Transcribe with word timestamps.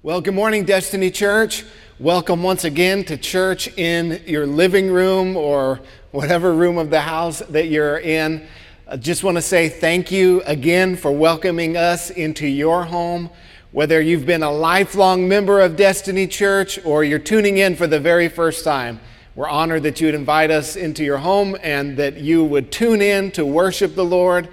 Well, 0.00 0.20
good 0.20 0.34
morning, 0.34 0.64
Destiny 0.64 1.10
Church. 1.10 1.64
Welcome 1.98 2.44
once 2.44 2.62
again 2.62 3.02
to 3.06 3.16
church 3.16 3.66
in 3.76 4.22
your 4.26 4.46
living 4.46 4.92
room 4.92 5.36
or 5.36 5.80
whatever 6.12 6.54
room 6.54 6.78
of 6.78 6.88
the 6.90 7.00
house 7.00 7.40
that 7.40 7.66
you're 7.66 7.98
in. 7.98 8.46
I 8.86 8.96
just 8.96 9.24
want 9.24 9.38
to 9.38 9.42
say 9.42 9.68
thank 9.68 10.12
you 10.12 10.40
again 10.46 10.94
for 10.94 11.10
welcoming 11.10 11.76
us 11.76 12.10
into 12.10 12.46
your 12.46 12.84
home. 12.84 13.28
Whether 13.72 14.00
you've 14.00 14.24
been 14.24 14.44
a 14.44 14.52
lifelong 14.52 15.26
member 15.26 15.60
of 15.60 15.74
Destiny 15.74 16.28
Church 16.28 16.78
or 16.84 17.02
you're 17.02 17.18
tuning 17.18 17.58
in 17.58 17.74
for 17.74 17.88
the 17.88 17.98
very 17.98 18.28
first 18.28 18.62
time, 18.62 19.00
we're 19.34 19.48
honored 19.48 19.82
that 19.82 20.00
you 20.00 20.06
would 20.06 20.14
invite 20.14 20.52
us 20.52 20.76
into 20.76 21.02
your 21.02 21.18
home 21.18 21.56
and 21.60 21.96
that 21.96 22.18
you 22.18 22.44
would 22.44 22.70
tune 22.70 23.02
in 23.02 23.32
to 23.32 23.44
worship 23.44 23.96
the 23.96 24.04
Lord 24.04 24.48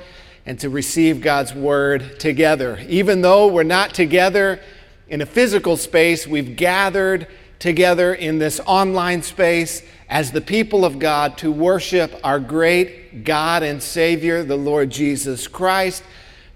and 0.47 0.59
to 0.61 0.71
receive 0.71 1.21
God's 1.21 1.53
word 1.53 2.19
together. 2.19 2.79
Even 2.87 3.21
though 3.21 3.45
we're 3.45 3.61
not 3.61 3.93
together, 3.93 4.59
in 5.07 5.21
a 5.21 5.25
physical 5.25 5.77
space, 5.77 6.25
we've 6.25 6.55
gathered 6.55 7.27
together 7.59 8.13
in 8.13 8.39
this 8.39 8.59
online 8.65 9.21
space 9.21 9.83
as 10.09 10.31
the 10.31 10.41
people 10.41 10.83
of 10.83 10.99
God 10.99 11.37
to 11.39 11.51
worship 11.51 12.19
our 12.23 12.39
great 12.39 13.23
God 13.23 13.63
and 13.63 13.81
Savior, 13.81 14.43
the 14.43 14.55
Lord 14.55 14.89
Jesus 14.89 15.47
Christ, 15.47 16.03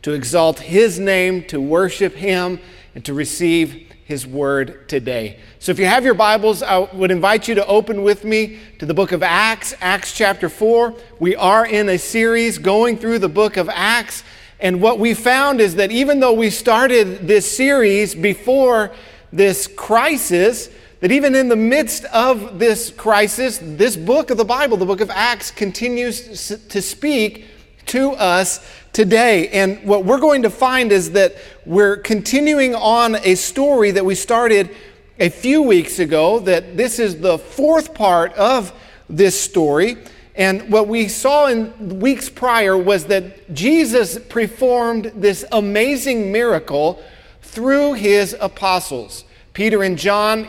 to 0.01 0.13
exalt 0.13 0.59
His 0.59 0.99
name, 0.99 1.43
to 1.45 1.61
worship 1.61 2.15
Him, 2.15 2.59
and 2.95 3.05
to 3.05 3.13
receive 3.13 3.91
His 4.03 4.25
word 4.25 4.89
today. 4.89 5.39
So 5.59 5.71
if 5.71 5.77
you 5.77 5.85
have 5.85 6.03
your 6.03 6.15
Bibles, 6.15 6.63
I 6.63 6.79
would 6.79 7.11
invite 7.11 7.47
you 7.47 7.55
to 7.55 7.65
open 7.67 8.01
with 8.01 8.23
me 8.23 8.59
to 8.79 8.85
the 8.85 8.93
book 8.93 9.11
of 9.11 9.21
Acts, 9.21 9.75
Acts 9.79 10.13
chapter 10.13 10.49
4. 10.49 10.95
We 11.19 11.35
are 11.35 11.65
in 11.65 11.89
a 11.89 11.97
series 11.97 12.57
going 12.57 12.97
through 12.97 13.19
the 13.19 13.29
book 13.29 13.57
of 13.57 13.69
Acts. 13.69 14.23
And 14.59 14.81
what 14.81 14.99
we 14.99 15.13
found 15.13 15.61
is 15.61 15.75
that 15.75 15.91
even 15.91 16.19
though 16.19 16.33
we 16.33 16.49
started 16.49 17.27
this 17.27 17.49
series 17.49 18.13
before 18.13 18.91
this 19.31 19.67
crisis, 19.67 20.69
that 20.99 21.11
even 21.11 21.33
in 21.33 21.47
the 21.47 21.55
midst 21.55 22.03
of 22.05 22.59
this 22.59 22.91
crisis, 22.91 23.59
this 23.61 23.95
book 23.95 24.31
of 24.31 24.37
the 24.37 24.43
Bible, 24.43 24.75
the 24.75 24.85
book 24.85 24.99
of 24.99 25.09
Acts, 25.09 25.49
continues 25.49 26.57
to 26.67 26.81
speak 26.81 27.45
to 27.85 28.11
us 28.11 28.59
today. 28.91 29.47
And 29.49 29.81
what 29.87 30.03
we're 30.03 30.19
going 30.19 30.41
to 30.43 30.49
find 30.49 30.91
is 30.91 31.11
that 31.11 31.35
we're 31.65 31.97
continuing 31.97 32.75
on 32.75 33.15
a 33.15 33.35
story 33.35 33.91
that 33.91 34.03
we 34.03 34.13
started 34.13 34.75
a 35.19 35.29
few 35.29 35.61
weeks 35.61 35.99
ago, 35.99 36.39
that 36.39 36.75
this 36.75 36.99
is 36.99 37.21
the 37.21 37.37
fourth 37.37 37.93
part 37.93 38.33
of 38.33 38.73
this 39.09 39.39
story. 39.39 39.97
And 40.39 40.71
what 40.71 40.87
we 40.87 41.09
saw 41.09 41.47
in 41.47 41.99
weeks 41.99 42.29
prior 42.29 42.77
was 42.77 43.07
that 43.07 43.53
Jesus 43.53 44.17
performed 44.17 45.11
this 45.13 45.43
amazing 45.51 46.31
miracle 46.31 47.03
through 47.41 47.93
his 47.95 48.37
apostles. 48.39 49.25
Peter 49.51 49.83
and 49.83 49.97
John, 49.97 50.47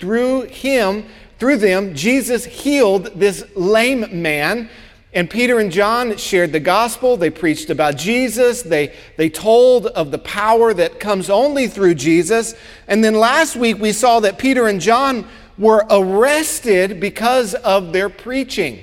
through 0.00 0.42
him, 0.46 1.06
through 1.38 1.58
them, 1.58 1.94
Jesus 1.94 2.44
healed 2.46 3.12
this 3.14 3.44
lame 3.54 4.20
man. 4.20 4.68
And 5.14 5.30
Peter 5.30 5.60
and 5.60 5.70
John 5.70 6.16
shared 6.16 6.50
the 6.50 6.58
gospel. 6.58 7.16
They 7.16 7.30
preached 7.30 7.70
about 7.70 7.96
Jesus. 7.96 8.62
They, 8.62 8.92
they 9.16 9.30
told 9.30 9.86
of 9.86 10.10
the 10.10 10.18
power 10.18 10.74
that 10.74 10.98
comes 10.98 11.30
only 11.30 11.68
through 11.68 11.94
Jesus. 11.94 12.56
And 12.88 13.04
then 13.04 13.14
last 13.14 13.54
week 13.54 13.78
we 13.78 13.92
saw 13.92 14.18
that 14.18 14.36
Peter 14.36 14.66
and 14.66 14.80
John 14.80 15.28
were 15.56 15.86
arrested 15.90 16.98
because 16.98 17.54
of 17.54 17.92
their 17.92 18.08
preaching 18.08 18.80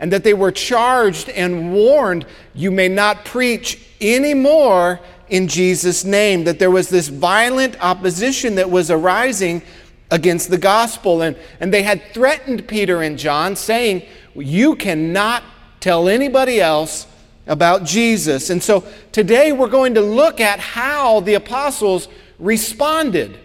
and 0.00 0.10
that 0.12 0.24
they 0.24 0.34
were 0.34 0.50
charged 0.50 1.28
and 1.28 1.72
warned, 1.72 2.26
You 2.54 2.70
may 2.70 2.88
not 2.88 3.24
preach 3.24 3.86
anymore 4.00 4.98
in 5.28 5.46
Jesus' 5.46 6.04
name. 6.04 6.44
That 6.44 6.58
there 6.58 6.70
was 6.70 6.88
this 6.88 7.08
violent 7.08 7.76
opposition 7.80 8.56
that 8.56 8.70
was 8.70 8.90
arising 8.90 9.62
against 10.10 10.50
the 10.50 10.58
gospel. 10.58 11.22
And, 11.22 11.36
and 11.60 11.72
they 11.72 11.82
had 11.82 12.02
threatened 12.14 12.66
Peter 12.66 13.02
and 13.02 13.18
John, 13.18 13.54
saying, 13.54 14.02
You 14.34 14.74
cannot 14.74 15.44
tell 15.80 16.08
anybody 16.08 16.60
else 16.60 17.06
about 17.46 17.84
Jesus. 17.84 18.48
And 18.48 18.62
so 18.62 18.84
today 19.12 19.52
we're 19.52 19.68
going 19.68 19.94
to 19.94 20.00
look 20.00 20.40
at 20.40 20.60
how 20.60 21.20
the 21.20 21.34
apostles 21.34 22.08
responded. 22.38 23.38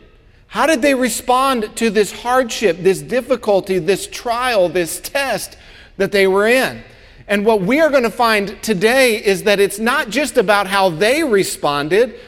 How 0.48 0.68
did 0.68 0.82
they 0.82 0.96
respond 0.96 1.76
to 1.76 1.90
this 1.90 2.14
hardship, 2.14 2.78
this 2.80 3.02
difficulty, 3.02 3.78
this 3.78 4.08
trial, 4.08 4.70
this 4.70 5.02
test? 5.02 5.58
That 5.98 6.12
they 6.12 6.28
were 6.28 6.48
in. 6.48 6.84
And 7.28 7.46
what 7.46 7.62
we 7.62 7.80
are 7.80 7.90
going 7.90 8.04
to 8.04 8.12
find 8.12 8.62
today 8.62 9.24
is 9.24 9.44
that 9.44 9.60
it's 9.60 9.80
not 9.80 10.10
just 10.10 10.38
about 10.38 10.68
how 10.68 10.90
they 10.90 11.24
responded, 11.24 12.20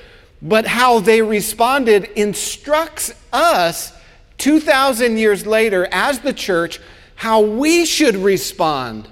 but 0.41 0.65
how 0.65 0.99
they 0.99 1.21
responded 1.21 2.05
instructs 2.15 3.13
us 3.31 3.93
2,000 4.37 5.17
years 5.17 5.45
later 5.45 5.87
as 5.91 6.19
the 6.19 6.33
church 6.33 6.79
how 7.15 7.41
we 7.41 7.85
should 7.85 8.15
respond 8.15 9.07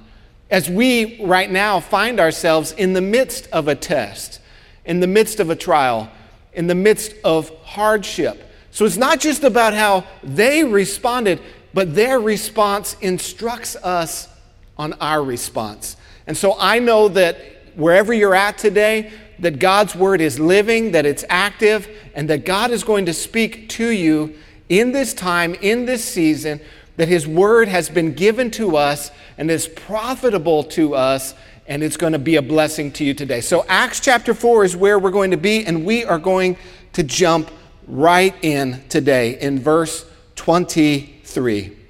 as 0.51 0.69
we 0.69 1.23
right 1.23 1.51
now 1.51 1.79
find 1.79 2.19
ourselves 2.19 2.72
in 2.72 2.93
the 2.93 3.01
midst 3.01 3.47
of 3.51 3.67
a 3.67 3.73
test, 3.73 4.39
in 4.85 4.99
the 4.99 5.07
midst 5.07 5.39
of 5.39 5.49
a 5.49 5.55
trial, 5.55 6.09
in 6.53 6.67
the 6.67 6.75
midst 6.75 7.13
of 7.23 7.49
hardship. 7.63 8.43
So 8.69 8.85
it's 8.85 8.97
not 8.97 9.19
just 9.19 9.43
about 9.43 9.73
how 9.73 10.05
they 10.23 10.63
responded, 10.63 11.41
but 11.73 11.95
their 11.95 12.19
response 12.19 12.95
instructs 13.01 13.75
us 13.77 14.29
on 14.77 14.93
our 14.93 15.23
response. 15.23 15.97
And 16.27 16.35
so 16.35 16.55
I 16.59 16.79
know 16.79 17.07
that 17.09 17.39
wherever 17.75 18.13
you're 18.13 18.35
at 18.35 18.57
today, 18.57 19.11
that 19.39 19.59
God's 19.59 19.95
word 19.95 20.21
is 20.21 20.39
living, 20.39 20.91
that 20.91 21.05
it's 21.05 21.25
active, 21.29 21.89
and 22.13 22.29
that 22.29 22.45
God 22.45 22.71
is 22.71 22.83
going 22.83 23.05
to 23.05 23.13
speak 23.13 23.69
to 23.69 23.87
you 23.87 24.35
in 24.69 24.91
this 24.91 25.13
time, 25.13 25.55
in 25.55 25.85
this 25.85 26.03
season, 26.03 26.59
that 26.97 27.07
his 27.07 27.27
word 27.27 27.67
has 27.67 27.89
been 27.89 28.13
given 28.13 28.49
to 28.51 28.77
us 28.77 29.11
and 29.37 29.51
is 29.51 29.67
profitable 29.67 30.63
to 30.63 30.95
us, 30.95 31.35
and 31.67 31.83
it's 31.83 31.97
going 31.97 32.13
to 32.13 32.19
be 32.19 32.37
a 32.37 32.41
blessing 32.41 32.91
to 32.93 33.03
you 33.03 33.13
today. 33.13 33.41
So, 33.41 33.65
Acts 33.67 33.99
chapter 33.99 34.33
4 34.33 34.63
is 34.63 34.75
where 34.75 34.97
we're 34.97 35.11
going 35.11 35.31
to 35.31 35.37
be, 35.37 35.65
and 35.65 35.85
we 35.85 36.05
are 36.05 36.19
going 36.19 36.57
to 36.93 37.03
jump 37.03 37.51
right 37.87 38.33
in 38.41 38.81
today 38.87 39.39
in 39.39 39.59
verse 39.59 40.05
23. 40.35 41.84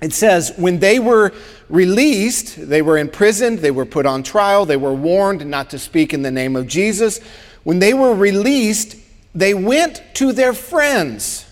It 0.00 0.12
says, 0.12 0.52
When 0.56 0.78
they 0.78 0.98
were 0.98 1.32
released, 1.68 2.68
they 2.68 2.82
were 2.82 2.98
imprisoned, 2.98 3.58
they 3.58 3.70
were 3.70 3.86
put 3.86 4.06
on 4.06 4.22
trial, 4.22 4.64
they 4.64 4.76
were 4.76 4.94
warned 4.94 5.44
not 5.46 5.70
to 5.70 5.78
speak 5.78 6.14
in 6.14 6.22
the 6.22 6.30
name 6.30 6.56
of 6.56 6.66
Jesus. 6.66 7.20
When 7.62 7.78
they 7.78 7.94
were 7.94 8.14
released, 8.14 8.96
they 9.34 9.54
went 9.54 10.02
to 10.14 10.32
their 10.32 10.52
friends 10.52 11.46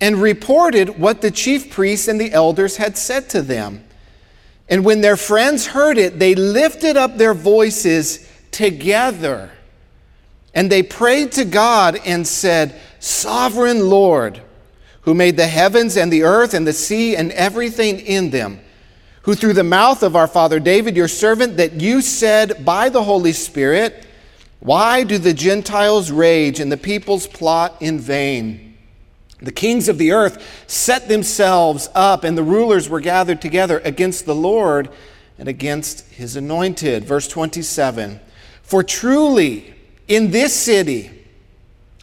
and 0.00 0.20
reported 0.20 0.98
what 0.98 1.22
the 1.22 1.30
chief 1.30 1.70
priests 1.70 2.08
and 2.08 2.20
the 2.20 2.32
elders 2.32 2.76
had 2.76 2.98
said 2.98 3.30
to 3.30 3.42
them. 3.42 3.82
And 4.68 4.84
when 4.84 5.00
their 5.00 5.16
friends 5.16 5.68
heard 5.68 5.96
it, 5.96 6.18
they 6.18 6.34
lifted 6.34 6.96
up 6.96 7.16
their 7.16 7.34
voices 7.34 8.28
together 8.50 9.52
and 10.56 10.72
they 10.72 10.82
prayed 10.82 11.32
to 11.32 11.44
God 11.44 12.00
and 12.06 12.26
said, 12.26 12.80
Sovereign 12.98 13.90
Lord, 13.90 14.40
who 15.06 15.14
made 15.14 15.38
the 15.38 15.46
heavens 15.46 15.96
and 15.96 16.12
the 16.12 16.24
earth 16.24 16.52
and 16.52 16.66
the 16.66 16.72
sea 16.74 17.16
and 17.16 17.32
everything 17.32 18.00
in 18.00 18.28
them 18.28 18.60
who 19.26 19.34
through 19.34 19.54
the 19.54 19.64
mouth 19.64 20.04
of 20.04 20.14
our 20.14 20.28
father 20.28 20.60
David, 20.60 20.96
your 20.96 21.08
servant, 21.08 21.56
that 21.56 21.80
you 21.80 22.00
said 22.00 22.64
by 22.64 22.88
the 22.88 23.02
Holy 23.02 23.32
Spirit, 23.32 24.06
Why 24.60 25.02
do 25.02 25.18
the 25.18 25.34
Gentiles 25.34 26.12
rage 26.12 26.60
and 26.60 26.70
the 26.70 26.76
peoples 26.76 27.26
plot 27.26 27.76
in 27.80 27.98
vain? 27.98 28.76
The 29.42 29.50
kings 29.50 29.88
of 29.88 29.98
the 29.98 30.12
earth 30.12 30.64
set 30.68 31.08
themselves 31.08 31.88
up, 31.92 32.22
and 32.22 32.38
the 32.38 32.44
rulers 32.44 32.88
were 32.88 33.00
gathered 33.00 33.40
together 33.40 33.80
against 33.80 34.26
the 34.26 34.34
Lord 34.34 34.90
and 35.38 35.48
against 35.48 36.08
his 36.12 36.36
anointed. 36.36 37.04
Verse 37.04 37.26
27 37.26 38.20
For 38.62 38.84
truly 38.84 39.74
in 40.06 40.30
this 40.30 40.54
city 40.54 41.15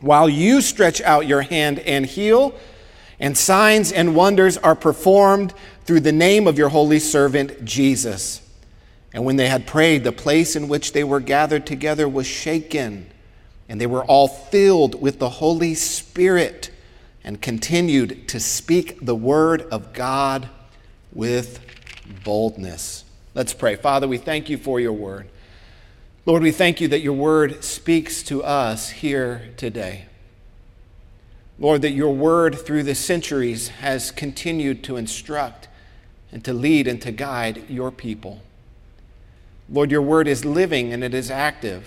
while 0.00 0.28
you 0.28 0.60
stretch 0.60 1.00
out 1.02 1.26
your 1.26 1.42
hand 1.42 1.78
and 1.80 2.06
heal 2.06 2.54
and 3.20 3.36
signs 3.36 3.92
and 3.92 4.16
wonders 4.16 4.56
are 4.56 4.74
performed 4.74 5.52
through 5.84 6.00
the 6.00 6.12
name 6.12 6.46
of 6.46 6.56
your 6.56 6.70
holy 6.70 6.98
servant 6.98 7.64
Jesus. 7.64 8.40
And 9.12 9.24
when 9.24 9.36
they 9.36 9.48
had 9.48 9.66
prayed, 9.66 10.04
the 10.04 10.12
place 10.12 10.56
in 10.56 10.68
which 10.68 10.92
they 10.92 11.04
were 11.04 11.20
gathered 11.20 11.66
together 11.66 12.08
was 12.08 12.26
shaken, 12.26 13.10
and 13.68 13.80
they 13.80 13.86
were 13.86 14.04
all 14.04 14.28
filled 14.28 15.00
with 15.00 15.18
the 15.18 15.28
Holy 15.28 15.74
Spirit, 15.74 16.70
and 17.22 17.42
continued 17.42 18.26
to 18.28 18.40
speak 18.40 19.04
the 19.04 19.14
word 19.14 19.62
of 19.70 19.92
God 19.92 20.48
with 21.12 21.60
boldness. 22.24 23.04
Let's 23.34 23.52
pray. 23.52 23.76
Father, 23.76 24.08
we 24.08 24.16
thank 24.16 24.48
you 24.48 24.56
for 24.56 24.80
your 24.80 24.92
word. 24.92 25.28
Lord, 26.26 26.42
we 26.42 26.50
thank 26.50 26.82
you 26.82 26.88
that 26.88 27.00
your 27.00 27.14
word 27.14 27.64
speaks 27.64 28.22
to 28.24 28.42
us 28.42 28.90
here 28.90 29.50
today. 29.56 30.04
Lord, 31.58 31.80
that 31.82 31.92
your 31.92 32.14
word 32.14 32.58
through 32.58 32.82
the 32.82 32.94
centuries 32.94 33.68
has 33.68 34.10
continued 34.10 34.84
to 34.84 34.96
instruct 34.96 35.68
and 36.30 36.44
to 36.44 36.52
lead 36.52 36.86
and 36.86 37.00
to 37.02 37.10
guide 37.10 37.68
your 37.70 37.90
people. 37.90 38.42
Lord, 39.70 39.90
your 39.90 40.02
word 40.02 40.28
is 40.28 40.44
living 40.44 40.92
and 40.92 41.02
it 41.02 41.14
is 41.14 41.30
active. 41.30 41.86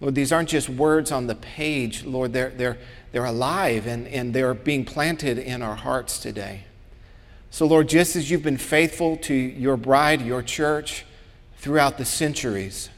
Lord, 0.00 0.14
these 0.14 0.32
aren't 0.32 0.48
just 0.48 0.68
words 0.68 1.12
on 1.12 1.26
the 1.26 1.34
page. 1.34 2.04
Lord, 2.04 2.32
they're, 2.32 2.50
they're, 2.50 2.78
they're 3.12 3.24
alive 3.26 3.86
and, 3.86 4.06
and 4.08 4.32
they're 4.32 4.54
being 4.54 4.86
planted 4.86 5.38
in 5.38 5.60
our 5.60 5.76
hearts 5.76 6.18
today. 6.18 6.64
So, 7.50 7.66
Lord, 7.66 7.88
just 7.88 8.16
as 8.16 8.30
you've 8.30 8.42
been 8.42 8.58
faithful 8.58 9.18
to 9.18 9.34
your 9.34 9.76
bride, 9.76 10.22
your 10.22 10.42
church, 10.42 11.04
throughout 11.66 11.98
the 11.98 12.04
centuries, 12.04 12.90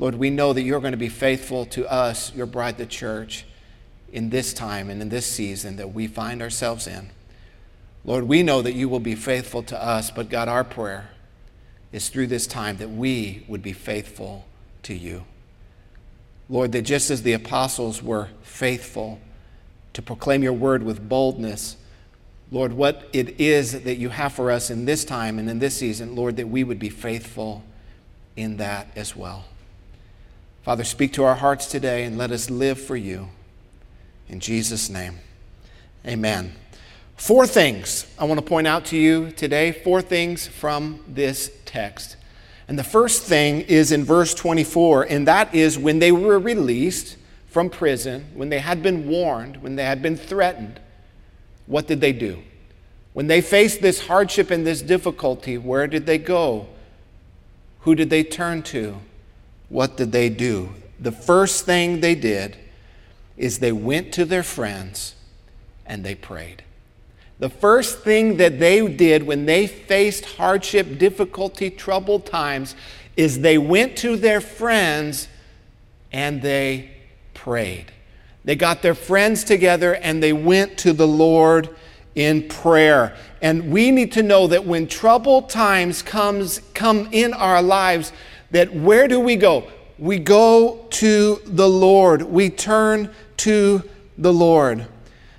Lord, 0.00 0.16
we 0.16 0.30
know 0.30 0.52
that 0.52 0.62
you're 0.62 0.80
going 0.80 0.90
to 0.90 0.98
be 0.98 1.08
faithful 1.08 1.64
to 1.66 1.88
us, 1.88 2.34
your 2.34 2.44
bride, 2.44 2.76
the 2.76 2.84
church, 2.84 3.44
in 4.12 4.30
this 4.30 4.52
time 4.52 4.90
and 4.90 5.00
in 5.00 5.10
this 5.10 5.24
season 5.26 5.76
that 5.76 5.94
we 5.94 6.08
find 6.08 6.42
ourselves 6.42 6.88
in. 6.88 7.10
Lord, 8.04 8.24
we 8.24 8.42
know 8.42 8.62
that 8.62 8.72
you 8.72 8.88
will 8.88 8.98
be 8.98 9.14
faithful 9.14 9.62
to 9.62 9.80
us, 9.80 10.10
but 10.10 10.28
God, 10.28 10.48
our 10.48 10.64
prayer 10.64 11.10
is 11.92 12.08
through 12.08 12.26
this 12.26 12.48
time 12.48 12.78
that 12.78 12.90
we 12.90 13.44
would 13.46 13.62
be 13.62 13.72
faithful 13.72 14.44
to 14.82 14.92
you. 14.92 15.22
Lord, 16.48 16.72
that 16.72 16.82
just 16.82 17.12
as 17.12 17.22
the 17.22 17.34
apostles 17.34 18.02
were 18.02 18.26
faithful 18.42 19.20
to 19.92 20.02
proclaim 20.02 20.42
your 20.42 20.52
word 20.52 20.82
with 20.82 21.08
boldness, 21.08 21.76
Lord, 22.50 22.72
what 22.72 23.08
it 23.12 23.40
is 23.40 23.84
that 23.84 23.98
you 23.98 24.08
have 24.08 24.32
for 24.32 24.50
us 24.50 24.68
in 24.68 24.84
this 24.84 25.04
time 25.04 25.38
and 25.38 25.48
in 25.48 25.60
this 25.60 25.76
season, 25.76 26.16
Lord, 26.16 26.38
that 26.38 26.48
we 26.48 26.64
would 26.64 26.80
be 26.80 26.90
faithful 26.90 27.62
in 28.40 28.56
that 28.58 28.88
as 28.96 29.14
well. 29.14 29.44
Father, 30.62 30.84
speak 30.84 31.12
to 31.14 31.24
our 31.24 31.36
hearts 31.36 31.66
today 31.66 32.04
and 32.04 32.18
let 32.18 32.30
us 32.30 32.50
live 32.50 32.80
for 32.80 32.96
you. 32.96 33.28
In 34.28 34.40
Jesus' 34.40 34.88
name, 34.88 35.18
amen. 36.06 36.52
Four 37.16 37.46
things 37.46 38.06
I 38.18 38.24
want 38.24 38.38
to 38.40 38.46
point 38.46 38.66
out 38.66 38.86
to 38.86 38.96
you 38.96 39.30
today, 39.30 39.72
four 39.72 40.00
things 40.00 40.46
from 40.46 41.04
this 41.06 41.50
text. 41.64 42.16
And 42.68 42.78
the 42.78 42.84
first 42.84 43.24
thing 43.24 43.62
is 43.62 43.90
in 43.90 44.04
verse 44.04 44.32
24, 44.32 45.04
and 45.04 45.26
that 45.26 45.54
is 45.54 45.78
when 45.78 45.98
they 45.98 46.12
were 46.12 46.38
released 46.38 47.16
from 47.48 47.68
prison, 47.68 48.26
when 48.34 48.48
they 48.48 48.60
had 48.60 48.82
been 48.82 49.08
warned, 49.08 49.62
when 49.62 49.76
they 49.76 49.84
had 49.84 50.00
been 50.00 50.16
threatened, 50.16 50.78
what 51.66 51.88
did 51.88 52.00
they 52.00 52.12
do? 52.12 52.42
When 53.12 53.26
they 53.26 53.40
faced 53.40 53.82
this 53.82 54.06
hardship 54.06 54.50
and 54.50 54.66
this 54.66 54.82
difficulty, 54.82 55.58
where 55.58 55.86
did 55.86 56.06
they 56.06 56.18
go? 56.18 56.68
Who 57.82 57.94
did 57.94 58.10
they 58.10 58.24
turn 58.24 58.62
to? 58.64 58.98
What 59.68 59.96
did 59.96 60.12
they 60.12 60.28
do? 60.28 60.74
The 60.98 61.12
first 61.12 61.64
thing 61.64 62.00
they 62.00 62.14
did 62.14 62.56
is 63.36 63.58
they 63.58 63.72
went 63.72 64.12
to 64.14 64.24
their 64.24 64.42
friends 64.42 65.14
and 65.86 66.04
they 66.04 66.14
prayed. 66.14 66.62
The 67.38 67.48
first 67.48 68.00
thing 68.00 68.36
that 68.36 68.58
they 68.58 68.86
did 68.86 69.22
when 69.26 69.46
they 69.46 69.66
faced 69.66 70.26
hardship, 70.26 70.98
difficulty, 70.98 71.70
troubled 71.70 72.26
times 72.26 72.76
is 73.16 73.40
they 73.40 73.56
went 73.56 73.96
to 73.98 74.16
their 74.16 74.42
friends 74.42 75.26
and 76.12 76.42
they 76.42 76.90
prayed. 77.32 77.92
They 78.44 78.56
got 78.56 78.82
their 78.82 78.94
friends 78.94 79.42
together 79.42 79.94
and 79.94 80.22
they 80.22 80.34
went 80.34 80.76
to 80.78 80.92
the 80.92 81.08
Lord 81.08 81.74
in 82.20 82.46
prayer. 82.48 83.16
And 83.40 83.72
we 83.72 83.90
need 83.90 84.12
to 84.12 84.22
know 84.22 84.46
that 84.48 84.66
when 84.66 84.86
troubled 84.86 85.48
times 85.48 86.02
comes 86.02 86.60
come 86.74 87.08
in 87.12 87.32
our 87.32 87.62
lives, 87.62 88.12
that 88.50 88.74
where 88.74 89.08
do 89.08 89.18
we 89.18 89.36
go? 89.36 89.66
We 89.98 90.18
go 90.18 90.86
to 90.90 91.40
the 91.46 91.68
Lord. 91.68 92.22
We 92.22 92.50
turn 92.50 93.10
to 93.38 93.82
the 94.18 94.32
Lord. 94.32 94.86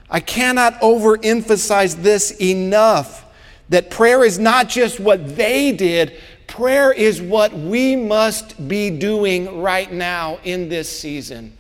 I 0.10 0.22
cannot 0.22 0.81
overemphasize 0.81 2.01
this 2.01 2.31
enough 2.42 3.25
that 3.69 3.92
prayer 3.92 4.25
is 4.25 4.39
not 4.39 4.68
just 4.68 5.00
what 5.00 5.36
they 5.36 5.72
did, 5.72 6.19
prayer 6.48 6.92
is 6.92 7.22
what 7.22 7.54
we 7.54 7.95
must 7.95 8.68
be 8.68 8.89
doing 8.89 9.62
right 9.62 9.92
now 9.94 10.39
in 10.44 10.68
this 10.68 10.89
season. 10.89 11.56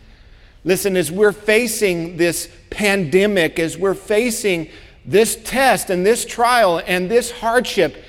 Listen, 0.63 0.97
as 0.97 1.11
we're 1.11 1.31
facing 1.31 2.17
this 2.17 2.49
pandemic, 2.69 3.59
as 3.59 3.77
we're 3.77 3.93
facing 3.93 4.69
this 5.05 5.35
test 5.35 5.89
and 5.89 6.05
this 6.05 6.25
trial 6.25 6.81
and 6.85 7.09
this 7.09 7.31
hardship, 7.31 8.03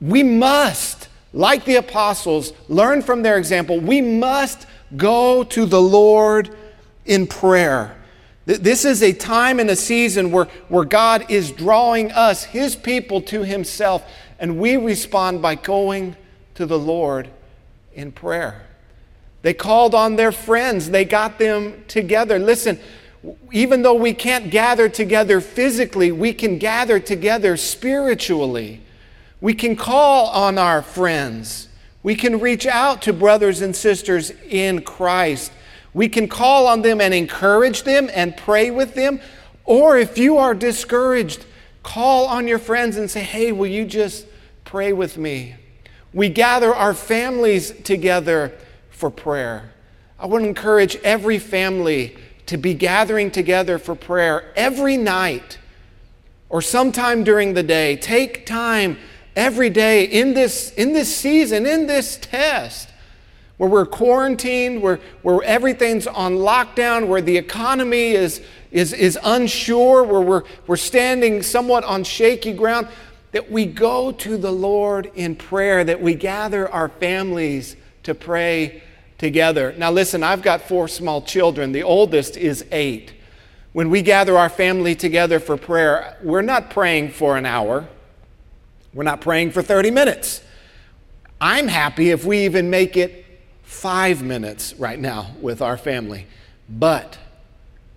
we 0.00 0.22
must, 0.22 1.08
like 1.32 1.64
the 1.64 1.76
apostles, 1.76 2.52
learn 2.68 3.02
from 3.02 3.22
their 3.22 3.38
example. 3.38 3.80
We 3.80 4.00
must 4.00 4.66
go 4.96 5.44
to 5.44 5.66
the 5.66 5.80
Lord 5.80 6.54
in 7.04 7.26
prayer. 7.26 7.96
This 8.46 8.84
is 8.84 9.02
a 9.02 9.12
time 9.12 9.58
and 9.58 9.70
a 9.70 9.76
season 9.76 10.30
where, 10.30 10.44
where 10.68 10.84
God 10.84 11.30
is 11.30 11.50
drawing 11.50 12.12
us, 12.12 12.44
His 12.44 12.76
people, 12.76 13.22
to 13.22 13.42
Himself, 13.42 14.04
and 14.38 14.58
we 14.58 14.76
respond 14.76 15.40
by 15.40 15.54
going 15.54 16.16
to 16.54 16.66
the 16.66 16.78
Lord 16.78 17.30
in 17.94 18.12
prayer. 18.12 18.66
They 19.40 19.54
called 19.54 19.94
on 19.94 20.16
their 20.16 20.32
friends, 20.32 20.90
they 20.90 21.04
got 21.06 21.38
them 21.38 21.84
together. 21.88 22.38
Listen, 22.38 22.78
even 23.52 23.82
though 23.82 23.94
we 23.94 24.14
can't 24.14 24.50
gather 24.50 24.88
together 24.88 25.40
physically, 25.40 26.12
we 26.12 26.32
can 26.32 26.58
gather 26.58 26.98
together 26.98 27.56
spiritually. 27.56 28.80
We 29.40 29.54
can 29.54 29.76
call 29.76 30.28
on 30.28 30.58
our 30.58 30.82
friends. 30.82 31.68
We 32.02 32.14
can 32.14 32.40
reach 32.40 32.66
out 32.66 33.02
to 33.02 33.12
brothers 33.12 33.60
and 33.60 33.74
sisters 33.74 34.30
in 34.48 34.82
Christ 34.82 35.52
we 35.94 36.08
can 36.08 36.26
call 36.26 36.66
on 36.66 36.82
them 36.82 37.00
and 37.00 37.14
encourage 37.14 37.84
them 37.84 38.10
and 38.12 38.36
pray 38.36 38.70
with 38.72 38.94
them. 38.94 39.20
Or 39.64 39.96
if 39.96 40.18
you 40.18 40.36
are 40.36 40.54
discouraged, 40.54 41.46
call 41.84 42.26
on 42.26 42.48
your 42.48 42.58
friends 42.58 42.96
and 42.96 43.08
say, 43.08 43.22
hey, 43.22 43.52
will 43.52 43.68
you 43.68 43.84
just 43.86 44.26
pray 44.64 44.92
with 44.92 45.16
me? 45.16 45.54
We 46.12 46.28
gather 46.28 46.74
our 46.74 46.94
families 46.94 47.70
together 47.70 48.52
for 48.90 49.08
prayer. 49.08 49.70
I 50.18 50.26
to 50.26 50.36
encourage 50.36 50.96
every 50.96 51.38
family 51.38 52.16
to 52.46 52.56
be 52.56 52.74
gathering 52.74 53.30
together 53.30 53.78
for 53.78 53.94
prayer 53.94 54.52
every 54.56 54.96
night 54.96 55.58
or 56.48 56.60
sometime 56.60 57.24
during 57.24 57.54
the 57.54 57.62
day. 57.62 57.96
Take 57.96 58.46
time 58.46 58.98
every 59.34 59.70
day 59.70 60.04
in 60.04 60.34
this, 60.34 60.70
in 60.72 60.92
this 60.92 61.14
season, 61.14 61.66
in 61.66 61.86
this 61.86 62.16
test, 62.16 62.90
where 63.56 63.68
we're 63.68 63.86
quarantined, 63.86 64.82
where, 64.82 65.00
where 65.22 65.42
everything's 65.42 66.06
on 66.06 66.34
lockdown, 66.34 67.08
where 67.08 67.22
the 67.22 67.36
economy 67.36 68.12
is, 68.12 68.40
is, 68.70 68.92
is 68.92 69.18
unsure, 69.22 70.04
where 70.04 70.20
we're, 70.20 70.42
we're 70.66 70.76
standing 70.76 71.42
somewhat 71.42 71.84
on 71.84 72.04
shaky 72.04 72.52
ground, 72.52 72.88
that 73.32 73.50
we 73.50 73.66
go 73.66 74.12
to 74.12 74.36
the 74.36 74.52
Lord 74.52 75.10
in 75.14 75.34
prayer, 75.34 75.82
that 75.82 76.00
we 76.00 76.14
gather 76.14 76.70
our 76.70 76.88
families 76.88 77.76
to 78.04 78.14
pray 78.14 78.82
together. 79.18 79.74
Now, 79.76 79.90
listen, 79.90 80.22
I've 80.22 80.42
got 80.42 80.62
four 80.62 80.88
small 80.88 81.22
children. 81.22 81.72
The 81.72 81.82
oldest 81.82 82.36
is 82.36 82.64
eight. 82.72 83.12
When 83.72 83.90
we 83.90 84.02
gather 84.02 84.38
our 84.38 84.48
family 84.48 84.94
together 84.94 85.40
for 85.40 85.56
prayer, 85.56 86.16
we're 86.22 86.42
not 86.42 86.70
praying 86.70 87.10
for 87.10 87.36
an 87.36 87.46
hour, 87.46 87.88
we're 88.92 89.04
not 89.04 89.20
praying 89.20 89.50
for 89.50 89.62
30 89.62 89.90
minutes. 89.90 90.42
I'm 91.40 91.66
happy 91.66 92.10
if 92.10 92.24
we 92.24 92.44
even 92.44 92.70
make 92.70 92.96
it 92.96 93.24
five 93.62 94.22
minutes 94.22 94.74
right 94.74 94.98
now 94.98 95.32
with 95.40 95.60
our 95.60 95.76
family, 95.76 96.26
but 96.68 97.18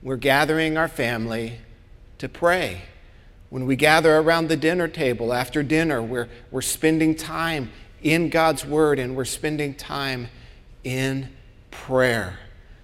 we're 0.02 0.18
gathering 0.18 0.78
our 0.78 0.88
family 0.88 1.60
to 2.18 2.28
pray. 2.28 2.82
When 3.50 3.66
we 3.66 3.76
gather 3.76 4.18
around 4.18 4.50
the 4.50 4.58
dinner 4.58 4.88
table 4.88 5.32
after 5.32 5.64
dinner, 5.64 6.02
we're, 6.02 6.28
we're 6.52 6.62
spending 6.62 7.16
time 7.16 7.72
in 8.02 8.30
God's 8.30 8.66
Word 8.66 9.00
and 9.00 9.16
we're 9.16 9.26
spending 9.26 9.74
time 9.76 10.30
in 10.88 11.28
prayer. 11.70 12.40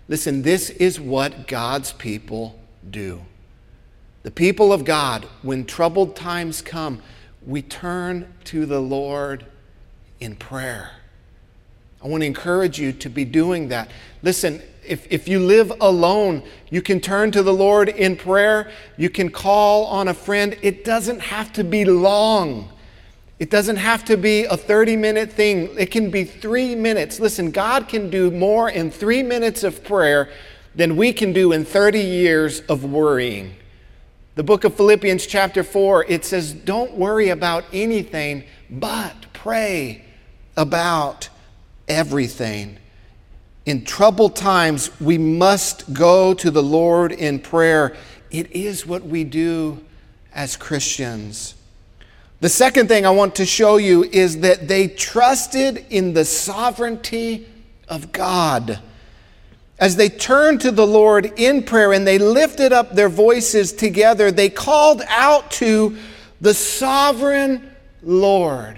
Listen, 0.10 0.42
this 0.42 0.70
is 0.70 1.00
what 1.00 1.48
God's 1.48 1.94
people 1.94 2.60
do. 2.92 3.22
The 4.24 4.32
people 4.32 4.74
of 4.74 4.84
God, 4.84 5.26
when 5.42 5.64
troubled 5.64 6.14
times 6.14 6.62
come, 6.62 7.02
we 7.48 7.62
turn 7.62 8.34
to 8.44 8.66
the 8.66 8.82
Lord 8.82 9.46
in 10.20 10.36
prayer. 10.36 10.92
I 12.04 12.10
want 12.10 12.24
to 12.24 12.28
encourage 12.28 12.78
you 12.78 12.92
to 12.92 13.10
be 13.10 13.24
doing 13.24 13.70
that. 13.70 13.90
Listen, 14.22 14.62
if, 14.86 15.10
if 15.10 15.30
you 15.30 15.40
live 15.40 15.72
alone, 15.80 16.44
you 16.70 16.82
can 16.82 17.00
turn 17.00 17.32
to 17.32 17.42
the 17.42 17.54
Lord 17.54 17.88
in 17.88 18.18
prayer. 18.18 18.70
You 18.98 19.10
can 19.10 19.30
call 19.30 19.86
on 19.86 20.10
a 20.10 20.14
friend. 20.14 20.58
It 20.62 20.84
doesn't 20.84 21.22
have 21.22 21.54
to 21.54 21.64
be 21.64 21.86
long. 21.86 22.70
It 23.40 23.50
doesn't 23.50 23.78
have 23.78 24.06
to 24.06 24.18
be 24.18 24.46
a 24.46 24.56
30 24.56 24.96
minute 24.96 25.32
thing. 25.32 25.70
It 25.78 25.92
can 25.92 26.12
be 26.12 26.24
three 26.24 26.76
minutes. 26.76 27.20
Listen, 27.20 27.52
God 27.52 27.88
can 27.88 28.10
do 28.10 28.32
more 28.32 28.70
in 28.70 28.92
three 28.92 29.24
minutes 29.24 29.64
of 29.64 29.84
prayer 29.84 30.30
than 30.76 30.96
we 30.96 31.14
can 31.14 31.34
do 31.34 31.52
in 31.52 31.66
30 31.66 32.00
years 32.00 32.62
of 32.62 32.84
worrying. 32.84 33.56
The 34.36 34.44
book 34.44 34.64
of 34.64 34.76
Philippians, 34.76 35.28
chapter 35.28 35.64
4, 35.64 36.06
it 36.06 36.26
says, 36.26 36.54
Don't 36.54 36.94
worry 36.94 37.30
about 37.30 37.66
anything, 37.72 38.46
but 38.70 39.28
pray 39.34 40.04
about 40.58 41.30
everything. 41.88 42.78
In 43.66 43.86
troubled 43.86 44.36
times, 44.36 44.90
we 45.00 45.18
must 45.18 45.94
go 45.94 46.34
to 46.34 46.50
the 46.50 46.64
Lord 46.64 47.12
in 47.12 47.40
prayer. 47.40 47.96
It 48.32 48.52
is 48.52 48.86
what 48.86 49.04
we 49.04 49.24
do 49.24 49.84
as 50.34 50.58
Christians. 50.58 51.54
The 52.44 52.50
second 52.50 52.90
thing 52.90 53.06
I 53.06 53.10
want 53.10 53.36
to 53.36 53.46
show 53.46 53.78
you 53.78 54.04
is 54.04 54.42
that 54.42 54.68
they 54.68 54.90
trusted 54.90 55.86
in 55.90 56.14
the 56.14 56.26
sovereignty 56.26 57.48
of 57.88 58.12
God. 58.12 58.80
As 59.80 59.96
they 59.96 60.10
turned 60.10 60.60
to 60.60 60.72
the 60.72 60.86
Lord 60.86 61.40
in 61.40 61.64
prayer 61.64 61.94
and 61.94 62.06
they 62.06 62.18
lifted 62.18 62.74
up 62.74 62.96
their 62.96 63.08
voices 63.08 63.72
together, 63.72 64.30
they 64.30 64.50
called 64.50 65.04
out 65.08 65.52
to 65.52 65.96
the 66.42 66.54
sovereign 66.54 67.72
Lord. 68.02 68.78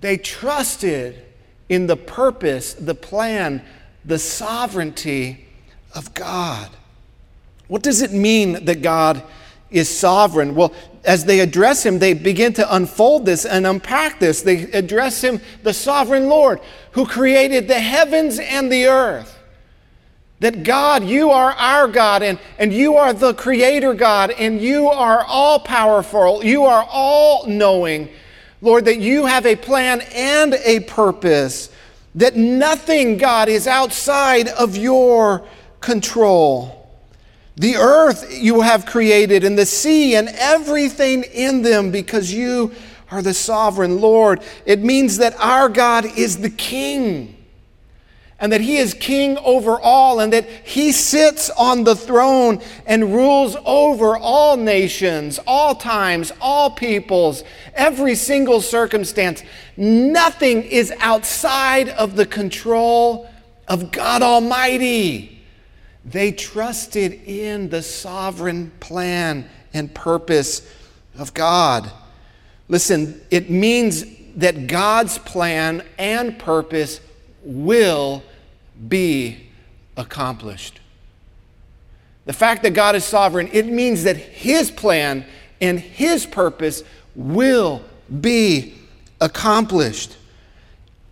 They 0.00 0.16
trusted 0.16 1.20
in 1.68 1.88
the 1.88 1.96
purpose, 1.96 2.74
the 2.74 2.94
plan, 2.94 3.60
the 4.04 4.20
sovereignty 4.20 5.48
of 5.96 6.14
God. 6.14 6.70
What 7.66 7.82
does 7.82 8.02
it 8.02 8.12
mean 8.12 8.66
that 8.66 8.82
God 8.82 9.24
is 9.68 9.88
sovereign? 9.88 10.54
Well, 10.54 10.72
as 11.08 11.24
they 11.24 11.40
address 11.40 11.86
him, 11.86 11.98
they 11.98 12.12
begin 12.12 12.52
to 12.52 12.74
unfold 12.74 13.24
this 13.24 13.46
and 13.46 13.66
unpack 13.66 14.20
this. 14.20 14.42
They 14.42 14.70
address 14.72 15.24
him, 15.24 15.40
the 15.62 15.72
sovereign 15.72 16.28
Lord, 16.28 16.60
who 16.92 17.06
created 17.06 17.66
the 17.66 17.80
heavens 17.80 18.38
and 18.38 18.70
the 18.70 18.88
earth. 18.88 19.38
That 20.40 20.64
God, 20.64 21.02
you 21.02 21.30
are 21.30 21.52
our 21.52 21.88
God, 21.88 22.22
and, 22.22 22.38
and 22.58 22.74
you 22.74 22.96
are 22.96 23.14
the 23.14 23.32
creator 23.32 23.94
God, 23.94 24.32
and 24.32 24.60
you 24.60 24.88
are 24.88 25.24
all 25.26 25.58
powerful, 25.58 26.44
you 26.44 26.66
are 26.66 26.86
all 26.90 27.46
knowing. 27.46 28.10
Lord, 28.60 28.84
that 28.84 28.98
you 28.98 29.24
have 29.24 29.46
a 29.46 29.56
plan 29.56 30.02
and 30.12 30.54
a 30.62 30.80
purpose, 30.80 31.70
that 32.16 32.36
nothing, 32.36 33.16
God, 33.16 33.48
is 33.48 33.66
outside 33.66 34.48
of 34.48 34.76
your 34.76 35.46
control. 35.80 36.77
The 37.58 37.76
earth 37.76 38.32
you 38.32 38.60
have 38.60 38.86
created, 38.86 39.42
and 39.42 39.58
the 39.58 39.66
sea, 39.66 40.14
and 40.14 40.28
everything 40.28 41.24
in 41.24 41.62
them, 41.62 41.90
because 41.90 42.32
you 42.32 42.72
are 43.10 43.20
the 43.20 43.34
sovereign 43.34 44.00
Lord. 44.00 44.42
It 44.64 44.80
means 44.80 45.16
that 45.18 45.34
our 45.40 45.68
God 45.68 46.04
is 46.04 46.38
the 46.38 46.50
King, 46.50 47.34
and 48.38 48.52
that 48.52 48.60
He 48.60 48.76
is 48.76 48.94
King 48.94 49.38
over 49.38 49.80
all, 49.80 50.20
and 50.20 50.32
that 50.32 50.48
He 50.48 50.92
sits 50.92 51.50
on 51.50 51.82
the 51.82 51.96
throne 51.96 52.60
and 52.86 53.12
rules 53.12 53.56
over 53.64 54.16
all 54.16 54.56
nations, 54.56 55.40
all 55.44 55.74
times, 55.74 56.30
all 56.40 56.70
peoples, 56.70 57.42
every 57.74 58.14
single 58.14 58.60
circumstance. 58.60 59.42
Nothing 59.76 60.62
is 60.62 60.92
outside 61.00 61.88
of 61.88 62.14
the 62.14 62.26
control 62.26 63.28
of 63.66 63.90
God 63.90 64.22
Almighty. 64.22 65.37
They 66.10 66.32
trusted 66.32 67.12
in 67.26 67.68
the 67.68 67.82
sovereign 67.82 68.72
plan 68.80 69.48
and 69.74 69.94
purpose 69.94 70.66
of 71.18 71.34
God. 71.34 71.90
Listen, 72.68 73.20
it 73.30 73.50
means 73.50 74.04
that 74.36 74.66
God's 74.66 75.18
plan 75.18 75.82
and 75.98 76.38
purpose 76.38 77.00
will 77.42 78.22
be 78.88 79.48
accomplished. 79.96 80.80
The 82.24 82.32
fact 82.32 82.62
that 82.62 82.74
God 82.74 82.94
is 82.94 83.04
sovereign, 83.04 83.50
it 83.52 83.66
means 83.66 84.04
that 84.04 84.16
His 84.16 84.70
plan 84.70 85.26
and 85.60 85.78
His 85.78 86.24
purpose 86.24 86.84
will 87.14 87.82
be 88.20 88.74
accomplished. 89.20 90.16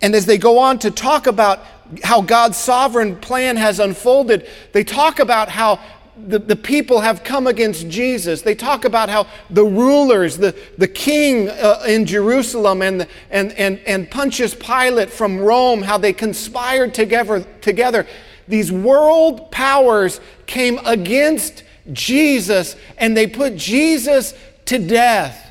And 0.01 0.15
as 0.15 0.25
they 0.25 0.39
go 0.39 0.59
on 0.59 0.79
to 0.81 0.91
talk 0.91 1.27
about 1.27 1.61
how 2.03 2.21
God's 2.21 2.57
sovereign 2.57 3.17
plan 3.17 3.57
has 3.57 3.81
unfolded. 3.81 4.49
They 4.73 4.85
talk 4.85 5.19
about 5.19 5.49
how 5.49 5.81
the, 6.17 6.39
the 6.39 6.57
people 6.57 7.01
have 7.01 7.23
come 7.23 7.47
against 7.47 7.89
Jesus. 7.89 8.43
They 8.43 8.55
talk 8.55 8.85
about 8.85 9.09
how 9.09 9.27
the 9.51 9.65
rulers, 9.65 10.39
the, 10.39 10.57
the 10.79 10.89
king 10.89 11.49
uh, 11.51 11.83
in 11.87 12.07
Jerusalem 12.07 12.83
and, 12.83 13.07
and, 13.31 13.53
and, 13.53 13.79
and 13.81 14.11
Pontius 14.11 14.55
Pilate 14.55 15.11
from 15.11 15.39
Rome, 15.39 15.83
how 15.83 15.99
they 15.99 16.13
conspired 16.13 16.95
together, 16.95 17.45
together. 17.61 18.07
These 18.49 18.73
world 18.73 19.51
powers 19.51 20.21
came 20.47 20.79
against 20.85 21.65
Jesus 21.93 22.77
and 22.97 23.17
they 23.17 23.27
put 23.27 23.57
Jesus 23.57 24.35
to 24.67 24.79
death. 24.79 25.43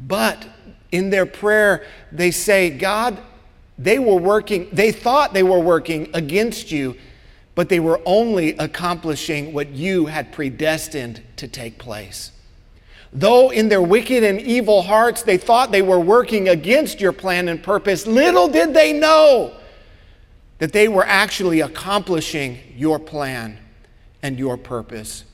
But 0.00 0.46
in 0.92 1.10
their 1.10 1.26
prayer, 1.26 1.84
they 2.12 2.30
say, 2.30 2.70
God, 2.70 3.18
they 3.78 3.98
were 3.98 4.16
working, 4.16 4.68
they 4.72 4.90
thought 4.90 5.32
they 5.32 5.42
were 5.42 5.60
working 5.60 6.10
against 6.12 6.72
you, 6.72 6.96
but 7.54 7.68
they 7.68 7.80
were 7.80 8.00
only 8.04 8.56
accomplishing 8.56 9.52
what 9.52 9.68
you 9.68 10.06
had 10.06 10.32
predestined 10.32 11.22
to 11.36 11.46
take 11.46 11.78
place. 11.78 12.32
Though 13.12 13.50
in 13.50 13.68
their 13.68 13.82
wicked 13.82 14.22
and 14.22 14.40
evil 14.40 14.82
hearts 14.82 15.22
they 15.22 15.38
thought 15.38 15.72
they 15.72 15.82
were 15.82 16.00
working 16.00 16.48
against 16.48 17.00
your 17.00 17.12
plan 17.12 17.48
and 17.48 17.62
purpose, 17.62 18.06
little 18.06 18.48
did 18.48 18.74
they 18.74 18.92
know 18.92 19.56
that 20.58 20.72
they 20.72 20.88
were 20.88 21.06
actually 21.06 21.60
accomplishing 21.60 22.58
your 22.76 22.98
plan 22.98 23.58
and 24.22 24.38
your 24.38 24.56
purpose. 24.56 25.24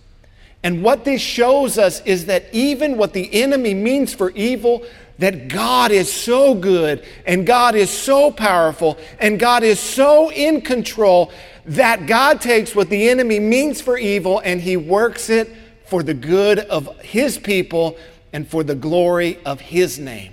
And 0.64 0.82
what 0.82 1.04
this 1.04 1.20
shows 1.20 1.76
us 1.76 2.00
is 2.06 2.24
that 2.26 2.46
even 2.52 2.96
what 2.96 3.12
the 3.12 3.32
enemy 3.34 3.74
means 3.74 4.14
for 4.14 4.30
evil, 4.30 4.82
that 5.18 5.48
God 5.48 5.92
is 5.92 6.10
so 6.10 6.54
good 6.54 7.04
and 7.26 7.46
God 7.46 7.74
is 7.74 7.90
so 7.90 8.30
powerful 8.30 8.96
and 9.20 9.38
God 9.38 9.62
is 9.62 9.78
so 9.78 10.32
in 10.32 10.62
control 10.62 11.30
that 11.66 12.06
God 12.06 12.40
takes 12.40 12.74
what 12.74 12.88
the 12.88 13.10
enemy 13.10 13.38
means 13.38 13.82
for 13.82 13.98
evil 13.98 14.40
and 14.42 14.58
he 14.58 14.78
works 14.78 15.28
it 15.28 15.54
for 15.84 16.02
the 16.02 16.14
good 16.14 16.58
of 16.58 16.98
his 17.00 17.36
people 17.36 17.98
and 18.32 18.48
for 18.48 18.64
the 18.64 18.74
glory 18.74 19.38
of 19.44 19.60
his 19.60 19.98
name. 19.98 20.32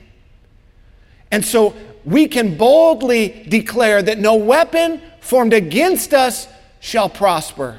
And 1.29 1.43
so 1.43 1.75
we 2.05 2.29
can 2.29 2.57
boldly 2.57 3.45
declare 3.49 4.01
that 4.01 4.17
no 4.17 4.35
weapon 4.35 5.01
formed 5.19 5.53
against 5.53 6.13
us 6.13 6.47
shall 6.79 7.09
prosper 7.09 7.77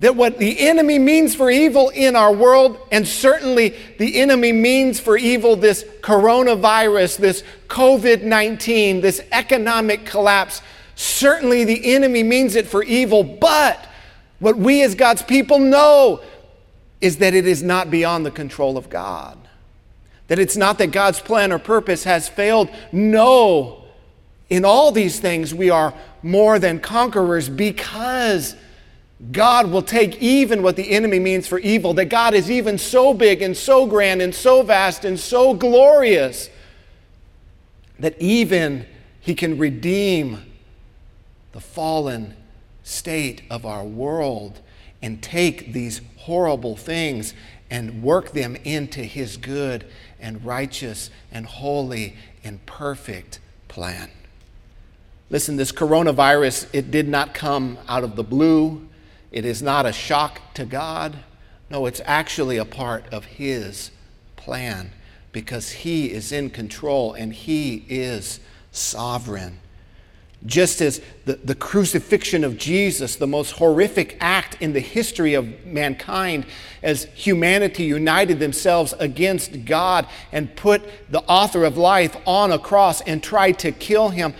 that 0.00 0.16
what 0.16 0.38
the 0.38 0.58
enemy 0.60 0.98
means 0.98 1.34
for 1.34 1.50
evil 1.50 1.90
in 1.90 2.16
our 2.16 2.32
world, 2.32 2.78
and 2.90 3.06
certainly 3.06 3.74
the 3.98 4.20
enemy 4.20 4.50
means 4.50 4.98
for 4.98 5.16
evil 5.16 5.56
this 5.56 5.84
coronavirus, 6.00 7.18
this 7.18 7.44
COVID 7.68 8.22
19, 8.22 9.02
this 9.02 9.20
economic 9.30 10.06
collapse, 10.06 10.62
certainly 10.94 11.64
the 11.64 11.94
enemy 11.94 12.22
means 12.22 12.56
it 12.56 12.66
for 12.66 12.82
evil. 12.82 13.22
But 13.22 13.86
what 14.38 14.56
we 14.56 14.82
as 14.82 14.94
God's 14.94 15.22
people 15.22 15.58
know 15.58 16.22
is 17.02 17.18
that 17.18 17.34
it 17.34 17.46
is 17.46 17.62
not 17.62 17.90
beyond 17.90 18.24
the 18.24 18.30
control 18.30 18.78
of 18.78 18.88
God. 18.88 19.36
That 20.28 20.38
it's 20.38 20.56
not 20.56 20.78
that 20.78 20.92
God's 20.92 21.20
plan 21.20 21.52
or 21.52 21.58
purpose 21.58 22.04
has 22.04 22.26
failed. 22.26 22.70
No, 22.90 23.84
in 24.48 24.64
all 24.64 24.92
these 24.92 25.20
things, 25.20 25.54
we 25.54 25.68
are 25.68 25.92
more 26.22 26.58
than 26.58 26.80
conquerors 26.80 27.50
because 27.50 28.56
God 29.32 29.70
will 29.70 29.82
take 29.82 30.20
even 30.22 30.62
what 30.62 30.76
the 30.76 30.90
enemy 30.90 31.18
means 31.18 31.46
for 31.46 31.58
evil, 31.58 31.92
that 31.94 32.06
God 32.06 32.32
is 32.32 32.50
even 32.50 32.78
so 32.78 33.12
big 33.12 33.42
and 33.42 33.54
so 33.54 33.86
grand 33.86 34.22
and 34.22 34.34
so 34.34 34.62
vast 34.62 35.04
and 35.04 35.20
so 35.20 35.52
glorious 35.52 36.48
that 37.98 38.20
even 38.20 38.86
He 39.20 39.34
can 39.34 39.58
redeem 39.58 40.42
the 41.52 41.60
fallen 41.60 42.34
state 42.82 43.42
of 43.50 43.66
our 43.66 43.84
world 43.84 44.60
and 45.02 45.22
take 45.22 45.74
these 45.74 46.00
horrible 46.16 46.76
things 46.76 47.34
and 47.70 48.02
work 48.02 48.32
them 48.32 48.56
into 48.64 49.02
His 49.02 49.36
good 49.36 49.86
and 50.18 50.44
righteous 50.44 51.10
and 51.30 51.44
holy 51.44 52.16
and 52.42 52.64
perfect 52.64 53.38
plan. 53.68 54.10
Listen, 55.28 55.56
this 55.56 55.72
coronavirus, 55.72 56.68
it 56.72 56.90
did 56.90 57.06
not 57.06 57.34
come 57.34 57.78
out 57.86 58.02
of 58.02 58.16
the 58.16 58.24
blue. 58.24 58.88
It 59.32 59.44
is 59.44 59.62
not 59.62 59.86
a 59.86 59.92
shock 59.92 60.54
to 60.54 60.64
God. 60.64 61.16
No, 61.70 61.86
it's 61.86 62.00
actually 62.04 62.56
a 62.56 62.64
part 62.64 63.06
of 63.12 63.24
His 63.24 63.90
plan 64.36 64.92
because 65.32 65.70
He 65.70 66.10
is 66.12 66.32
in 66.32 66.50
control 66.50 67.14
and 67.14 67.32
He 67.32 67.84
is 67.88 68.40
sovereign. 68.72 69.60
Just 70.46 70.80
as 70.80 71.02
the, 71.26 71.34
the 71.34 71.54
crucifixion 71.54 72.44
of 72.44 72.56
Jesus, 72.56 73.16
the 73.16 73.26
most 73.26 73.52
horrific 73.52 74.16
act 74.20 74.56
in 74.60 74.72
the 74.72 74.80
history 74.80 75.34
of 75.34 75.66
mankind, 75.66 76.46
as 76.82 77.04
humanity 77.14 77.84
united 77.84 78.38
themselves 78.40 78.94
against 78.98 79.66
God 79.66 80.06
and 80.32 80.56
put 80.56 80.82
the 81.10 81.20
author 81.20 81.64
of 81.64 81.76
life 81.76 82.16
on 82.26 82.52
a 82.52 82.58
cross 82.58 83.02
and 83.02 83.22
tried 83.22 83.58
to 83.58 83.70
kill 83.70 84.08
him 84.08 84.32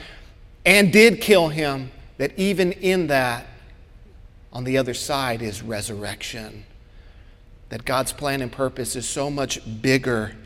and 0.64 0.90
did 0.90 1.20
kill 1.20 1.48
him, 1.48 1.90
that 2.16 2.32
even 2.38 2.72
in 2.72 3.08
that, 3.08 3.46
on 4.52 4.64
the 4.64 4.78
other 4.78 4.94
side 4.94 5.42
is 5.42 5.62
resurrection. 5.62 6.64
That 7.68 7.84
God's 7.84 8.12
plan 8.12 8.42
and 8.42 8.50
purpose 8.50 8.96
is 8.96 9.08
so 9.08 9.30
much 9.30 9.60
bigger 9.80 10.36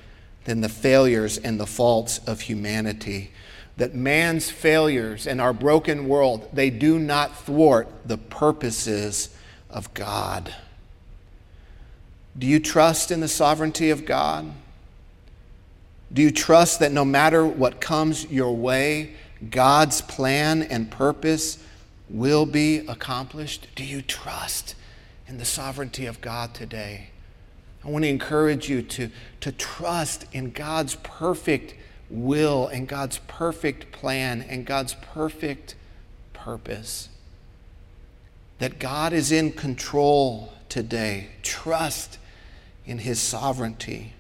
than 0.44 0.60
the 0.60 0.68
failures 0.68 1.38
and 1.38 1.58
the 1.58 1.66
faults 1.66 2.18
of 2.26 2.42
humanity. 2.42 3.30
That 3.76 3.94
man's 3.94 4.50
failures 4.50 5.26
and 5.26 5.40
our 5.40 5.52
broken 5.52 6.06
world, 6.06 6.48
they 6.52 6.70
do 6.70 6.98
not 6.98 7.36
thwart 7.36 7.88
the 8.04 8.18
purposes 8.18 9.30
of 9.70 9.92
God. 9.94 10.54
Do 12.38 12.46
you 12.46 12.60
trust 12.60 13.10
in 13.10 13.20
the 13.20 13.28
sovereignty 13.28 13.90
of 13.90 14.04
God? 14.04 14.52
Do 16.12 16.22
you 16.22 16.30
trust 16.30 16.80
that 16.80 16.92
no 16.92 17.04
matter 17.04 17.46
what 17.46 17.80
comes 17.80 18.30
your 18.30 18.54
way, 18.54 19.14
God's 19.50 20.00
plan 20.00 20.62
and 20.62 20.90
purpose 20.90 21.58
will 22.08 22.46
be 22.46 22.78
accomplished? 22.86 23.68
Do 23.74 23.84
you 23.84 24.02
trust 24.02 24.74
in 25.26 25.38
the 25.38 25.44
sovereignty 25.44 26.06
of 26.06 26.20
God 26.20 26.54
today? 26.54 27.10
I 27.84 27.90
want 27.90 28.04
to 28.04 28.08
encourage 28.08 28.68
you 28.68 28.82
to, 28.82 29.10
to 29.40 29.52
trust 29.52 30.26
in 30.32 30.50
God's 30.50 30.96
perfect 30.96 31.74
will 32.08 32.66
and 32.66 32.88
God's 32.88 33.18
perfect 33.26 33.92
plan 33.92 34.42
and 34.42 34.64
God's 34.64 34.94
perfect 34.94 35.74
purpose. 36.32 37.08
That 38.58 38.78
God 38.78 39.12
is 39.12 39.32
in 39.32 39.52
control 39.52 40.52
today. 40.68 41.28
Trust 41.42 42.18
in 42.86 42.98
His 42.98 43.20
sovereignty. 43.20 44.12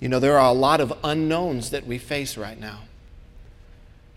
You 0.00 0.08
know, 0.08 0.18
there 0.18 0.38
are 0.38 0.50
a 0.50 0.54
lot 0.54 0.80
of 0.80 0.92
unknowns 1.02 1.70
that 1.70 1.86
we 1.86 1.96
face 1.96 2.36
right 2.36 2.58
now. 2.58 2.80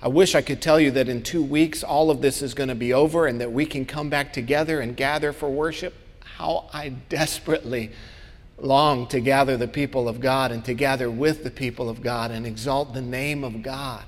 I 0.02 0.08
wish 0.08 0.34
I 0.34 0.42
could 0.42 0.62
tell 0.62 0.80
you 0.80 0.92
that 0.92 1.10
in 1.10 1.24
two 1.24 1.44
weeks 1.44 1.84
all 1.84 2.10
of 2.10 2.22
this 2.22 2.42
is 2.42 2.54
going 2.54 2.70
to 2.70 2.76
be 2.76 2.94
over 2.94 3.28
and 3.28 3.42
that 3.42 3.52
we 3.52 3.66
can 3.66 3.86
come 3.86 4.10
back 4.10 4.32
together 4.32 4.80
and 4.80 4.96
gather 4.96 5.34
for 5.34 5.50
worship. 5.50 5.94
How 6.24 6.70
I 6.72 6.90
desperately 6.90 7.92
long 8.58 9.08
to 9.08 9.20
gather 9.20 9.58
the 9.58 9.68
people 9.68 10.08
of 10.08 10.22
God 10.22 10.52
and 10.52 10.64
to 10.66 10.74
gather 10.74 11.12
with 11.12 11.44
the 11.44 11.52
people 11.52 11.90
of 11.90 12.02
God 12.02 12.32
and 12.32 12.46
exalt 12.46 12.94
the 12.94 13.02
name 13.02 13.44
of 13.44 13.62
God. 13.62 14.06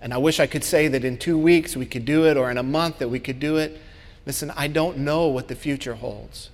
And 0.00 0.14
I 0.14 0.18
wish 0.18 0.38
I 0.38 0.46
could 0.46 0.62
say 0.62 0.86
that 0.86 1.04
in 1.04 1.18
two 1.18 1.36
weeks 1.36 1.76
we 1.76 1.86
could 1.86 2.04
do 2.04 2.26
it 2.26 2.36
or 2.36 2.50
in 2.50 2.58
a 2.58 2.62
month 2.62 2.98
that 2.98 3.08
we 3.08 3.18
could 3.18 3.40
do 3.40 3.56
it. 3.56 3.80
Listen, 4.24 4.52
I 4.56 4.68
don't 4.68 4.98
know 4.98 5.26
what 5.26 5.48
the 5.48 5.56
future 5.56 5.96
holds. 5.96 6.50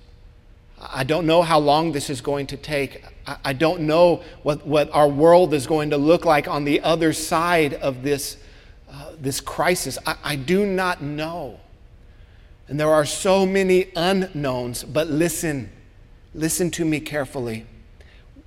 I 0.93 1.05
don't 1.05 1.27
know 1.27 1.43
how 1.43 1.59
long 1.59 1.93
this 1.93 2.11
is 2.11 2.21
going 2.21 2.47
to 2.49 2.57
take. 2.57 3.05
I 3.27 3.53
don't 3.53 3.83
know 3.83 4.23
what, 4.43 4.67
what 4.67 4.91
our 4.93 5.09
world 5.09 5.55
is 5.55 5.67
going 5.67 5.91
to 5.91 5.97
look 5.97 6.25
like 6.25 6.47
on 6.47 6.65
the 6.65 6.81
other 6.83 7.13
side 7.13 7.75
of 7.75 8.03
this, 8.03 8.37
uh, 8.91 9.13
this 9.19 9.41
crisis. 9.41 9.99
I, 10.07 10.17
I 10.23 10.37
do 10.37 10.67
not 10.67 11.03
know. 11.03 11.61
And 12.69 12.79
there 12.79 12.91
are 12.91 13.07
so 13.07 13.47
many 13.47 13.91
unknowns, 13.97 14.85
but 14.85 15.09
listen, 15.09 15.71
listen 16.35 16.71
to 16.73 16.85
me 16.85 17.01
carefully. 17.01 17.67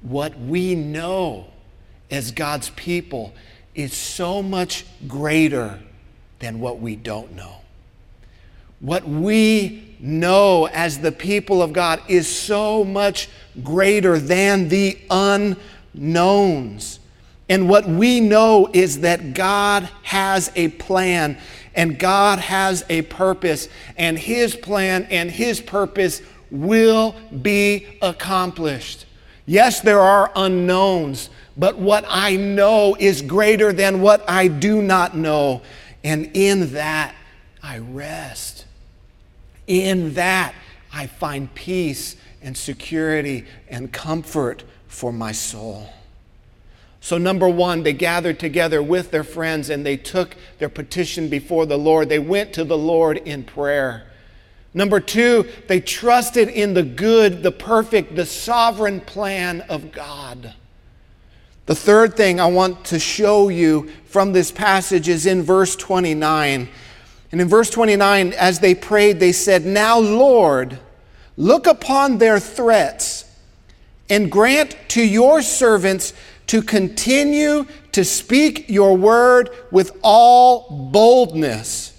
What 0.02 0.40
we 0.40 0.76
know 0.76 1.48
as 2.12 2.32
God's 2.32 2.70
people 2.72 3.34
is 3.74 3.94
so 3.94 4.42
much 4.44 4.86
greater 5.08 5.80
than 6.40 6.60
what 6.60 6.80
we 6.80 6.96
don't 6.96 7.34
know. 7.34 7.58
What 8.80 9.08
we 9.08 9.87
know 10.00 10.68
as 10.68 11.00
the 11.00 11.12
people 11.12 11.62
of 11.62 11.74
God 11.74 12.02
is 12.08 12.28
so 12.28 12.84
much 12.84 13.30
greater 13.64 14.20
than 14.20 14.70
the 14.70 14.98
unknowns. 15.10 17.00
And 17.50 17.70
what 17.70 17.88
we 17.88 18.20
know 18.20 18.70
is 18.74 19.02
that 19.02 19.34
God 19.34 19.90
has 20.04 20.52
a 20.56 20.68
plan 20.70 21.38
and 21.74 22.00
God 22.00 22.40
has 22.40 22.84
a 22.90 23.04
purpose, 23.04 23.70
and 23.98 24.18
His 24.18 24.56
plan 24.56 25.08
and 25.12 25.30
His 25.30 25.62
purpose 25.62 26.24
will 26.50 27.16
be 27.42 27.86
accomplished. 28.02 29.06
Yes, 29.46 29.82
there 29.82 30.00
are 30.00 30.32
unknowns, 30.36 31.30
but 31.56 31.78
what 31.78 32.04
I 32.08 32.36
know 32.36 32.96
is 33.00 33.22
greater 33.22 33.72
than 33.72 34.02
what 34.02 34.28
I 34.28 34.48
do 34.48 34.82
not 34.82 35.16
know. 35.16 35.62
And 36.04 36.32
in 36.34 36.74
that, 36.74 37.16
I 37.62 37.78
rest. 37.78 38.66
In 39.68 40.14
that, 40.14 40.56
I 40.94 41.08
find 41.08 41.54
peace 41.54 42.16
and 42.42 42.56
security 42.56 43.46
and 43.70 43.92
comfort 43.92 44.64
for 44.88 45.12
my 45.12 45.34
soul. 45.34 45.90
So, 47.02 47.18
number 47.18 47.48
one, 47.48 47.84
they 47.84 47.94
gathered 47.94 48.40
together 48.40 48.82
with 48.82 49.12
their 49.12 49.24
friends 49.24 49.70
and 49.70 49.86
they 49.86 49.98
took 49.98 50.36
their 50.60 50.70
petition 50.70 51.30
before 51.30 51.66
the 51.66 51.78
Lord. 51.78 52.10
They 52.10 52.20
went 52.20 52.54
to 52.54 52.64
the 52.64 52.78
Lord 52.78 53.18
in 53.18 53.44
prayer. 53.44 54.08
Number 54.74 55.00
two, 55.00 55.48
they 55.68 55.80
trusted 55.80 56.50
in 56.50 56.74
the 56.74 56.84
good, 56.84 57.44
the 57.44 57.52
perfect, 57.52 58.16
the 58.16 58.26
sovereign 58.26 59.02
plan 59.02 59.62
of 59.62 59.92
God. 59.92 60.54
The 61.66 61.76
third 61.76 62.16
thing 62.16 62.40
I 62.40 62.48
want 62.48 62.86
to 62.86 63.00
show 63.00 63.50
you 63.50 63.90
from 64.06 64.34
this 64.34 64.52
passage 64.52 65.10
is 65.10 65.26
in 65.26 65.44
verse 65.44 65.76
29. 65.76 66.70
And 67.32 67.42
in 67.42 67.48
verse 67.48 67.70
29, 67.70 68.34
as 68.34 68.60
they 68.60 68.74
prayed, 68.74 69.20
they 69.20 69.32
said, 69.32 69.66
Now, 69.66 70.00
Lord, 70.00 70.80
look 71.36 71.68
upon 71.68 72.18
their 72.18 72.40
threats 72.40 73.26
and 74.10 74.32
grant 74.32 74.76
to 74.90 75.02
your 75.02 75.42
servants 75.42 76.14
to 76.48 76.62
continue 76.62 77.66
to 77.92 78.06
speak 78.06 78.70
your 78.70 78.96
word 78.96 79.50
with 79.72 79.98
all 80.02 80.90
boldness. 80.92 81.94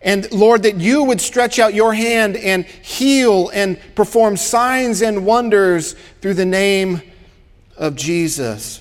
And 0.00 0.30
Lord, 0.32 0.64
that 0.64 0.78
you 0.78 1.04
would 1.04 1.20
stretch 1.20 1.60
out 1.60 1.74
your 1.74 1.94
hand 1.94 2.36
and 2.36 2.64
heal 2.64 3.50
and 3.50 3.78
perform 3.94 4.36
signs 4.36 5.00
and 5.00 5.24
wonders 5.24 5.94
through 6.20 6.34
the 6.34 6.44
name 6.44 7.00
of 7.76 7.94
Jesus. 7.94 8.80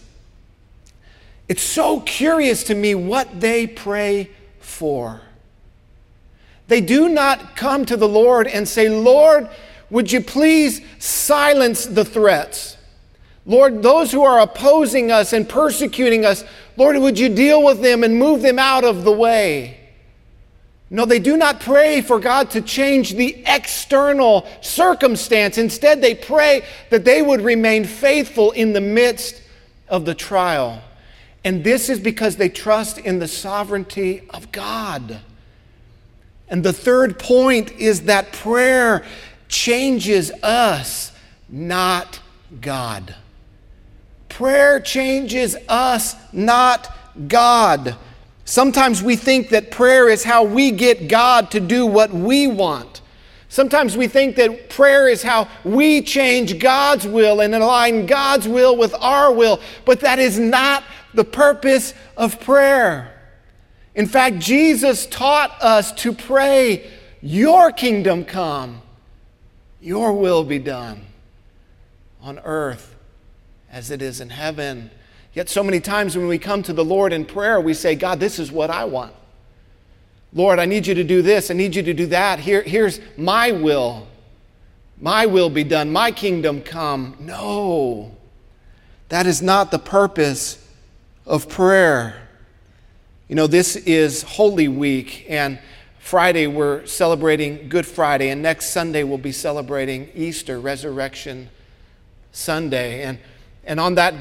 It's 1.47 1.61
so 1.61 1.99
curious 1.99 2.63
to 2.65 2.75
me 2.75 2.95
what 2.95 3.39
they 3.39 3.67
pray 3.67 4.31
for. 4.59 5.21
They 6.71 6.79
do 6.79 7.09
not 7.09 7.57
come 7.57 7.85
to 7.87 7.97
the 7.97 8.07
Lord 8.07 8.47
and 8.47 8.65
say, 8.65 8.87
Lord, 8.87 9.49
would 9.89 10.09
you 10.09 10.21
please 10.21 10.79
silence 10.99 11.85
the 11.85 12.05
threats? 12.05 12.77
Lord, 13.45 13.83
those 13.83 14.13
who 14.13 14.23
are 14.23 14.39
opposing 14.39 15.11
us 15.11 15.33
and 15.33 15.49
persecuting 15.49 16.23
us, 16.23 16.45
Lord, 16.77 16.95
would 16.95 17.19
you 17.19 17.27
deal 17.27 17.61
with 17.61 17.81
them 17.81 18.05
and 18.05 18.17
move 18.17 18.41
them 18.41 18.57
out 18.57 18.85
of 18.85 19.03
the 19.03 19.11
way? 19.11 19.81
No, 20.89 21.03
they 21.03 21.19
do 21.19 21.35
not 21.35 21.59
pray 21.59 21.99
for 21.99 22.21
God 22.21 22.49
to 22.51 22.61
change 22.61 23.15
the 23.15 23.43
external 23.45 24.47
circumstance. 24.61 25.57
Instead, 25.57 26.01
they 26.01 26.15
pray 26.15 26.63
that 26.89 27.03
they 27.03 27.21
would 27.21 27.41
remain 27.41 27.83
faithful 27.83 28.51
in 28.51 28.71
the 28.71 28.79
midst 28.79 29.41
of 29.89 30.05
the 30.05 30.15
trial. 30.15 30.81
And 31.43 31.65
this 31.65 31.89
is 31.89 31.99
because 31.99 32.37
they 32.37 32.47
trust 32.47 32.97
in 32.97 33.19
the 33.19 33.27
sovereignty 33.27 34.21
of 34.29 34.53
God. 34.53 35.19
And 36.51 36.63
the 36.63 36.73
third 36.73 37.17
point 37.17 37.71
is 37.79 38.01
that 38.03 38.33
prayer 38.33 39.05
changes 39.47 40.31
us, 40.43 41.13
not 41.49 42.19
God. 42.59 43.15
Prayer 44.27 44.81
changes 44.81 45.55
us, 45.69 46.15
not 46.33 46.93
God. 47.29 47.95
Sometimes 48.43 49.01
we 49.01 49.15
think 49.15 49.47
that 49.49 49.71
prayer 49.71 50.09
is 50.09 50.25
how 50.25 50.43
we 50.43 50.71
get 50.71 51.07
God 51.07 51.51
to 51.51 51.61
do 51.61 51.85
what 51.85 52.11
we 52.13 52.47
want. 52.47 52.99
Sometimes 53.47 53.95
we 53.95 54.09
think 54.09 54.35
that 54.35 54.69
prayer 54.69 55.07
is 55.07 55.23
how 55.23 55.47
we 55.63 56.01
change 56.01 56.59
God's 56.59 57.07
will 57.07 57.39
and 57.39 57.55
align 57.55 58.05
God's 58.05 58.47
will 58.47 58.75
with 58.75 58.93
our 58.95 59.31
will, 59.33 59.61
but 59.85 60.01
that 60.01 60.19
is 60.19 60.37
not 60.37 60.83
the 61.13 61.25
purpose 61.25 61.93
of 62.17 62.41
prayer. 62.41 63.20
In 63.95 64.07
fact, 64.07 64.39
Jesus 64.39 65.05
taught 65.05 65.61
us 65.61 65.91
to 65.93 66.13
pray, 66.13 66.89
Your 67.21 67.71
kingdom 67.71 68.23
come, 68.23 68.81
Your 69.81 70.13
will 70.13 70.43
be 70.43 70.59
done 70.59 71.05
on 72.21 72.39
earth 72.39 72.95
as 73.69 73.91
it 73.91 74.01
is 74.01 74.21
in 74.21 74.29
heaven. 74.29 74.91
Yet, 75.33 75.49
so 75.49 75.63
many 75.63 75.79
times 75.79 76.17
when 76.17 76.27
we 76.27 76.37
come 76.37 76.61
to 76.63 76.73
the 76.73 76.83
Lord 76.83 77.13
in 77.13 77.25
prayer, 77.25 77.59
we 77.59 77.73
say, 77.73 77.95
God, 77.95 78.19
this 78.19 78.37
is 78.37 78.51
what 78.51 78.69
I 78.69 78.85
want. 78.85 79.13
Lord, 80.33 80.59
I 80.59 80.65
need 80.65 80.87
you 80.87 80.93
to 80.93 81.03
do 81.03 81.21
this. 81.21 81.51
I 81.51 81.53
need 81.53 81.75
you 81.75 81.83
to 81.83 81.93
do 81.93 82.05
that. 82.07 82.39
Here, 82.39 82.61
here's 82.61 82.99
my 83.17 83.51
will. 83.51 84.07
My 84.99 85.25
will 85.25 85.49
be 85.49 85.63
done. 85.63 85.91
My 85.91 86.11
kingdom 86.11 86.61
come. 86.61 87.17
No, 87.19 88.15
that 89.09 89.25
is 89.25 89.41
not 89.41 89.71
the 89.71 89.79
purpose 89.79 90.65
of 91.25 91.49
prayer. 91.49 92.29
You 93.31 93.35
know, 93.35 93.47
this 93.47 93.77
is 93.77 94.23
Holy 94.23 94.67
Week, 94.67 95.25
and 95.29 95.57
Friday 95.99 96.47
we're 96.47 96.85
celebrating 96.85 97.69
Good 97.69 97.85
Friday, 97.85 98.27
and 98.27 98.41
next 98.41 98.71
Sunday 98.71 99.05
we'll 99.05 99.17
be 99.17 99.31
celebrating 99.31 100.09
Easter, 100.13 100.59
Resurrection 100.59 101.49
Sunday. 102.33 103.03
And, 103.03 103.19
and 103.63 103.79
on 103.79 103.95
that 103.95 104.13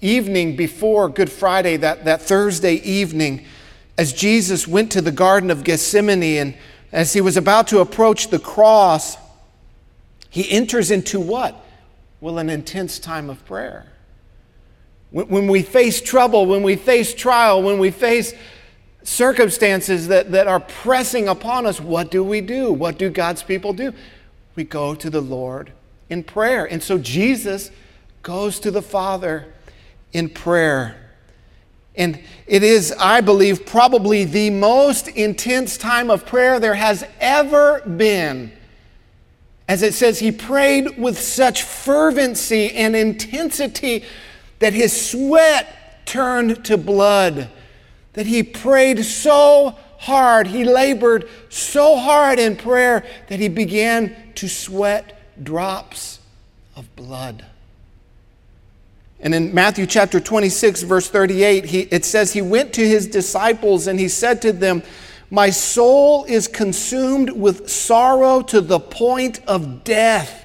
evening 0.00 0.56
before 0.56 1.10
Good 1.10 1.30
Friday, 1.30 1.76
that, 1.76 2.06
that 2.06 2.22
Thursday 2.22 2.76
evening, 2.76 3.44
as 3.98 4.14
Jesus 4.14 4.66
went 4.66 4.90
to 4.92 5.02
the 5.02 5.12
Garden 5.12 5.50
of 5.50 5.62
Gethsemane 5.62 6.22
and 6.22 6.54
as 6.90 7.12
he 7.12 7.20
was 7.20 7.36
about 7.36 7.68
to 7.68 7.80
approach 7.80 8.28
the 8.28 8.38
cross, 8.38 9.18
he 10.30 10.50
enters 10.50 10.90
into 10.90 11.20
what? 11.20 11.62
Well, 12.22 12.38
an 12.38 12.48
intense 12.48 12.98
time 12.98 13.28
of 13.28 13.44
prayer. 13.44 13.91
When 15.12 15.46
we 15.46 15.62
face 15.62 16.00
trouble, 16.00 16.46
when 16.46 16.62
we 16.62 16.76
face 16.76 17.14
trial, 17.14 17.62
when 17.62 17.78
we 17.78 17.90
face 17.90 18.34
circumstances 19.02 20.08
that, 20.08 20.32
that 20.32 20.46
are 20.46 20.60
pressing 20.60 21.28
upon 21.28 21.66
us, 21.66 21.80
what 21.80 22.10
do 22.10 22.24
we 22.24 22.40
do? 22.40 22.72
What 22.72 22.98
do 22.98 23.10
God's 23.10 23.42
people 23.42 23.74
do? 23.74 23.92
We 24.56 24.64
go 24.64 24.94
to 24.94 25.10
the 25.10 25.20
Lord 25.20 25.72
in 26.08 26.24
prayer. 26.24 26.64
And 26.64 26.82
so 26.82 26.96
Jesus 26.96 27.70
goes 28.22 28.58
to 28.60 28.70
the 28.70 28.82
Father 28.82 29.52
in 30.12 30.30
prayer. 30.30 30.96
And 31.94 32.18
it 32.46 32.62
is, 32.62 32.94
I 32.98 33.20
believe, 33.20 33.66
probably 33.66 34.24
the 34.24 34.48
most 34.48 35.08
intense 35.08 35.76
time 35.76 36.10
of 36.10 36.24
prayer 36.24 36.58
there 36.58 36.74
has 36.74 37.04
ever 37.20 37.80
been. 37.80 38.52
As 39.68 39.82
it 39.82 39.92
says, 39.94 40.18
he 40.18 40.32
prayed 40.32 40.98
with 40.98 41.18
such 41.18 41.62
fervency 41.62 42.72
and 42.72 42.96
intensity 42.96 44.04
that 44.62 44.74
his 44.74 45.10
sweat 45.10 46.06
turned 46.06 46.64
to 46.64 46.76
blood 46.76 47.50
that 48.12 48.26
he 48.26 48.44
prayed 48.44 49.04
so 49.04 49.76
hard, 49.98 50.46
he 50.46 50.64
labored 50.64 51.28
so 51.48 51.96
hard 51.96 52.38
in 52.38 52.54
prayer 52.54 53.04
that 53.28 53.40
he 53.40 53.48
began 53.48 54.14
to 54.36 54.48
sweat 54.48 55.18
drops 55.42 56.20
of 56.76 56.94
blood. 56.94 57.44
And 59.18 59.34
in 59.34 59.52
Matthew 59.52 59.84
chapter 59.84 60.20
26, 60.20 60.82
verse 60.82 61.08
38, 61.08 61.64
he, 61.64 61.80
it 61.80 62.04
says, 62.04 62.32
He 62.32 62.42
went 62.42 62.72
to 62.74 62.86
his 62.86 63.08
disciples 63.08 63.88
and 63.88 63.98
he 63.98 64.06
said 64.06 64.40
to 64.42 64.52
them, 64.52 64.84
My 65.28 65.50
soul 65.50 66.24
is 66.26 66.46
consumed 66.46 67.30
with 67.30 67.68
sorrow 67.68 68.42
to 68.42 68.60
the 68.60 68.78
point 68.78 69.40
of 69.48 69.82
death. 69.82 70.44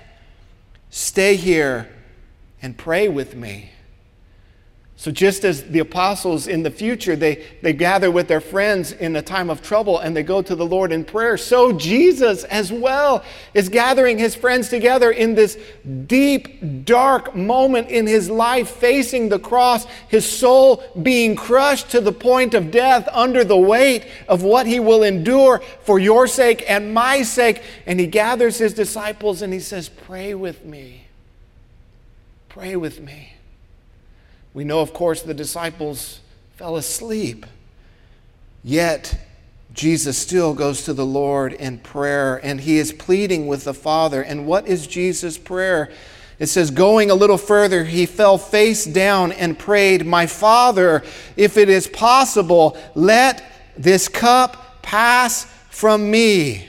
Stay 0.89 1.36
here 1.36 1.88
and 2.63 2.75
pray 2.75 3.10
with 3.10 3.36
me. 3.36 3.73
So, 4.99 5.12
just 5.12 5.45
as 5.45 5.63
the 5.63 5.77
apostles 5.77 6.47
in 6.47 6.63
the 6.63 6.71
future, 6.71 7.15
they, 7.15 7.45
they 7.62 7.71
gather 7.71 8.10
with 8.10 8.27
their 8.27 8.41
friends 8.41 8.93
in 8.93 9.15
a 9.15 9.21
time 9.21 9.51
of 9.51 9.62
trouble 9.62 9.99
and 9.99 10.17
they 10.17 10.23
go 10.23 10.41
to 10.41 10.55
the 10.55 10.65
Lord 10.65 10.91
in 10.91 11.05
prayer, 11.05 11.38
so 11.38 11.71
Jesus 11.71 12.43
as 12.45 12.71
well 12.71 13.23
is 13.53 13.69
gathering 13.69 14.17
his 14.17 14.33
friends 14.33 14.69
together 14.69 15.12
in 15.12 15.36
this 15.36 15.55
deep, 16.07 16.83
dark 16.83 17.36
moment 17.36 17.89
in 17.89 18.07
his 18.07 18.27
life, 18.27 18.71
facing 18.71 19.29
the 19.29 19.38
cross, 19.38 19.86
his 20.07 20.27
soul 20.27 20.83
being 20.99 21.36
crushed 21.36 21.91
to 21.91 22.01
the 22.01 22.12
point 22.12 22.55
of 22.55 22.71
death 22.71 23.07
under 23.12 23.43
the 23.43 23.55
weight 23.55 24.03
of 24.27 24.41
what 24.41 24.65
he 24.65 24.79
will 24.79 25.03
endure 25.03 25.62
for 25.83 25.99
your 25.99 26.25
sake 26.25 26.65
and 26.67 26.91
my 26.91 27.21
sake. 27.21 27.62
And 27.86 27.99
he 27.99 28.07
gathers 28.07 28.57
his 28.57 28.73
disciples 28.73 29.43
and 29.43 29.53
he 29.53 29.60
says, 29.60 29.89
Pray 29.89 30.33
with 30.33 30.65
me. 30.65 31.05
Pray 32.49 32.75
with 32.75 32.99
me. 32.99 33.37
We 34.58 34.63
know, 34.63 34.80
of 34.80 34.91
course, 34.91 35.22
the 35.22 35.36
disciples 35.36 36.20
fell 36.56 36.78
asleep. 36.78 37.46
Yet, 38.63 39.15
Jesus 39.72 40.17
still 40.17 40.56
goes 40.56 40.84
to 40.86 40.96
the 40.96 41.06
Lord 41.06 41.54
in 41.54 41.78
prayer 41.78 42.38
and 42.43 42.60
he 42.60 42.80
is 42.80 42.91
pleading 42.91 43.46
with 43.46 43.65
the 43.65 43.76
Father. 43.76 44.24
And 44.24 44.48
what 44.48 44.65
is 44.65 44.88
Jesus' 44.88 45.38
prayer? 45.38 45.91
It 46.39 46.48
says, 46.48 46.72
going 46.72 47.12
a 47.12 47.13
little 47.13 47.38
further, 47.38 47.84
he 47.84 48.08
fell 48.08 48.39
face 48.39 48.84
down 48.84 49.32
and 49.32 49.60
prayed, 49.60 50.08
My 50.08 50.26
Father, 50.26 51.04
if 51.36 51.56
it 51.56 51.70
is 51.70 51.86
possible, 51.86 52.76
let 52.96 53.43
this 53.78 54.08
cup 54.08 54.82
pass 54.82 55.46
from 55.70 56.10
me. 56.10 56.65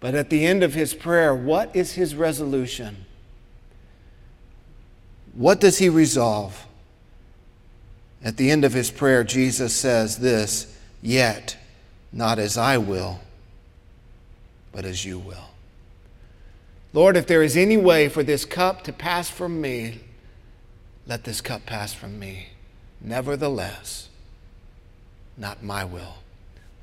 But 0.00 0.14
at 0.14 0.30
the 0.30 0.46
end 0.46 0.62
of 0.62 0.72
his 0.72 0.94
prayer, 0.94 1.34
what 1.34 1.76
is 1.76 1.92
his 1.92 2.14
resolution? 2.14 3.03
What 5.34 5.60
does 5.60 5.78
he 5.78 5.88
resolve? 5.88 6.66
At 8.22 8.36
the 8.36 8.50
end 8.50 8.64
of 8.64 8.72
his 8.72 8.90
prayer, 8.90 9.24
Jesus 9.24 9.74
says 9.74 10.18
this 10.18 10.74
Yet, 11.02 11.56
not 12.12 12.38
as 12.38 12.56
I 12.56 12.78
will, 12.78 13.20
but 14.72 14.84
as 14.84 15.04
you 15.04 15.18
will. 15.18 15.50
Lord, 16.92 17.16
if 17.16 17.26
there 17.26 17.42
is 17.42 17.56
any 17.56 17.76
way 17.76 18.08
for 18.08 18.22
this 18.22 18.44
cup 18.44 18.84
to 18.84 18.92
pass 18.92 19.28
from 19.28 19.60
me, 19.60 20.00
let 21.06 21.24
this 21.24 21.40
cup 21.40 21.66
pass 21.66 21.92
from 21.92 22.18
me. 22.18 22.48
Nevertheless, 23.00 24.08
not 25.36 25.62
my 25.62 25.84
will, 25.84 26.14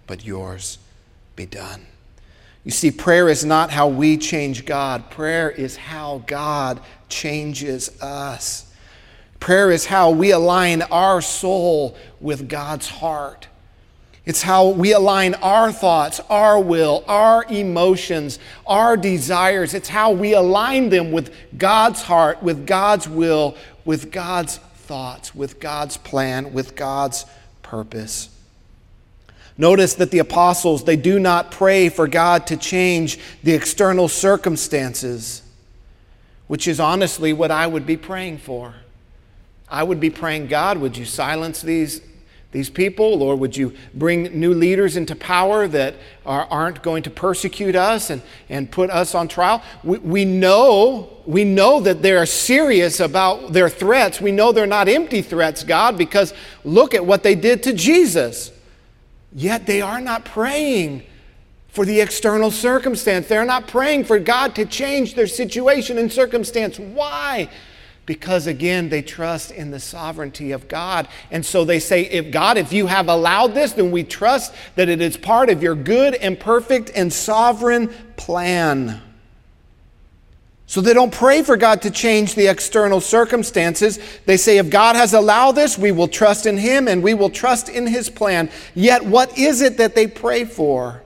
but 0.06 0.26
yours 0.26 0.78
be 1.36 1.46
done. 1.46 1.88
You 2.63 2.71
see, 2.71 2.91
prayer 2.91 3.28
is 3.28 3.43
not 3.43 3.71
how 3.71 3.88
we 3.88 4.17
change 4.17 4.65
God, 4.65 5.10
prayer 5.10 5.50
is 5.50 5.76
how 5.76 6.24
God 6.28 6.80
changes 7.10 8.02
us. 8.02 8.71
Prayer 9.39 9.71
is 9.71 9.88
how 9.88 10.12
we 10.12 10.32
align 10.32 10.84
our 10.84 11.19
soul 11.21 11.97
with 12.19 12.47
God's 12.47 12.88
heart. 12.88 13.47
It's 14.24 14.43
how 14.43 14.69
we 14.69 14.93
align 14.93 15.34
our 15.36 15.71
thoughts, 15.71 16.19
our 16.30 16.60
will, 16.60 17.04
our 17.08 17.43
emotions, 17.45 18.38
our 18.67 18.95
desires. 18.95 19.74
It's 19.74 19.89
how 19.89 20.12
we 20.12 20.34
align 20.34 20.89
them 20.89 21.12
with 21.12 21.34
God's 21.58 22.04
heart, 22.04 22.43
with 22.43 22.67
God's 22.67 23.10
will, 23.10 23.58
with 23.84 24.12
God's 24.12 24.58
thoughts, 24.58 25.34
with 25.34 25.60
God's 25.60 25.97
plan, 25.97 26.54
with 26.54 26.76
God's 26.76 27.26
purpose. 27.63 28.31
Notice 29.62 29.93
that 29.93 30.10
the 30.10 30.17
apostles, 30.17 30.86
they 30.86 30.95
do 30.95 31.19
not 31.19 31.52
pray 31.52 31.89
for 31.89 32.08
God 32.08 32.47
to 32.47 32.58
change 32.58 33.19
the 33.43 33.54
external 33.54 34.08
circumstances, 34.08 35.43
which 36.47 36.67
is 36.67 36.80
honestly 36.80 37.32
what 37.32 37.52
I 37.52 37.67
would 37.67 37.86
be 37.86 37.95
praying 37.95 38.39
for. 38.39 38.74
I 39.69 39.84
would 39.84 40.00
be 40.00 40.10
praying, 40.10 40.47
God, 40.47 40.80
would 40.80 40.97
you 40.97 41.06
silence 41.06 41.62
these, 41.62 42.02
these 42.52 42.71
people, 42.71 43.21
or 43.21 43.36
would 43.36 43.56
you 43.56 43.76
bring 43.93 44.24
new 44.39 44.56
leaders 44.56 44.97
into 44.97 45.15
power 45.15 45.67
that 45.67 45.93
are, 46.26 46.47
aren't 46.50 46.82
going 46.82 47.04
to 47.04 47.12
persecute 47.12 47.76
us 47.76 48.10
and, 48.10 48.24
and 48.50 48.71
put 48.71 48.89
us 48.89 49.13
on 49.13 49.28
trial? 49.28 49.62
We, 49.84 50.00
we, 50.00 50.26
know, 50.26 51.17
we 51.28 51.43
know 51.43 51.80
that 51.82 52.02
they're 52.02 52.26
serious 52.26 53.00
about 53.00 53.54
their 53.54 53.69
threats. 53.69 54.19
We 54.19 54.32
know 54.32 54.54
they're 54.54 54.65
not 54.65 54.89
empty 54.89 55.21
threats, 55.21 55.63
God, 55.63 56.00
because 56.00 56.34
look 56.63 56.95
at 56.95 57.06
what 57.06 57.21
they 57.21 57.36
did 57.36 57.62
to 57.62 57.74
Jesus. 57.74 58.52
Yet 59.34 59.65
they 59.65 59.82
are 59.82 60.02
not 60.02 60.26
praying 60.26 61.04
for 61.70 61.86
the 61.86 62.02
external 62.02 62.52
circumstance. 62.52 63.28
They're 63.28 63.46
not 63.46 63.67
praying 63.67 64.04
for 64.06 64.20
God 64.20 64.56
to 64.56 64.65
change 64.65 65.15
their 65.15 65.28
situation 65.28 65.98
and 65.98 66.12
circumstance. 66.12 66.78
Why? 66.78 67.50
Because 68.06 68.46
again, 68.48 68.89
they 68.89 69.02
trust 69.02 69.52
in 69.52 69.72
the 69.72 69.80
sovereignty 69.80 70.52
of 70.52 70.67
God. 70.67 71.08
And 71.30 71.46
so 71.46 71.63
they 71.63 71.80
say, 71.80 72.02
if 72.02 72.32
God, 72.32 72.58
if 72.58 72.74
you 72.74 72.88
have 72.88 73.08
allowed 73.08 73.54
this, 73.54 73.72
then 73.72 73.91
we 73.91 74.04
trust 74.04 74.54
that 74.76 74.89
it 74.89 75.00
is 75.02 75.15
part 75.15 75.50
of 75.50 75.63
your 75.63 75.76
good 75.76 76.15
and 76.15 76.38
perfect 76.38 76.91
and 76.94 77.13
sovereign 77.13 77.88
plan. 78.17 79.02
So 80.72 80.80
they 80.80 80.94
don't 80.94 81.12
pray 81.12 81.44
for 81.44 81.58
God 81.58 81.82
to 81.82 81.92
change 81.92 82.34
the 82.34 82.48
external 82.48 83.02
circumstances. 83.02 84.00
They 84.26 84.38
say, 84.38 84.58
if 84.58 84.70
God 84.70 84.96
has 84.96 85.14
allowed 85.14 85.52
this, 85.52 85.78
we 85.78 85.92
will 85.92 86.08
trust 86.08 86.46
in 86.46 86.58
Him 86.58 86.88
and 86.88 87.04
we 87.04 87.14
will 87.14 87.30
trust 87.30 87.68
in 87.68 87.86
His 87.86 88.10
plan. 88.10 88.50
Yet, 88.74 89.04
what 89.04 89.38
is 89.38 89.62
it 89.62 89.76
that 89.80 89.96
they 89.96 90.08
pray 90.08 90.46
for? 90.46 91.04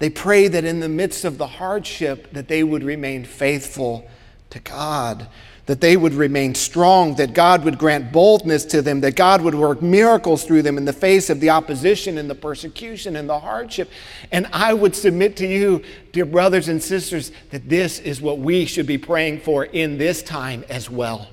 They 0.00 0.10
pray 0.10 0.48
that 0.48 0.64
in 0.64 0.80
the 0.80 0.88
midst 0.88 1.24
of 1.24 1.38
the 1.38 1.46
hardship, 1.46 2.32
that 2.32 2.48
they 2.48 2.64
would 2.64 2.82
remain 2.82 3.24
faithful 3.24 4.10
to 4.50 4.58
God 4.58 5.28
that 5.66 5.80
they 5.80 5.96
would 5.96 6.14
remain 6.14 6.54
strong, 6.54 7.14
that 7.16 7.34
God 7.34 7.64
would 7.64 7.78
grant 7.78 8.12
boldness 8.12 8.64
to 8.66 8.82
them, 8.82 9.00
that 9.00 9.14
God 9.14 9.42
would 9.42 9.54
work 9.54 9.80
miracles 9.80 10.44
through 10.44 10.62
them 10.62 10.76
in 10.76 10.84
the 10.84 10.92
face 10.92 11.30
of 11.30 11.40
the 11.40 11.50
opposition 11.50 12.18
and 12.18 12.28
the 12.28 12.34
persecution 12.34 13.14
and 13.14 13.28
the 13.28 13.38
hardship. 13.38 13.88
And 14.32 14.48
I 14.52 14.74
would 14.74 14.96
submit 14.96 15.36
to 15.36 15.46
you, 15.46 15.84
dear 16.10 16.24
brothers 16.24 16.68
and 16.68 16.82
sisters, 16.82 17.30
that 17.50 17.68
this 17.68 18.00
is 18.00 18.20
what 18.20 18.38
we 18.38 18.66
should 18.66 18.86
be 18.86 18.98
praying 18.98 19.40
for 19.40 19.64
in 19.64 19.98
this 19.98 20.22
time 20.22 20.64
as 20.68 20.90
well. 20.90 21.28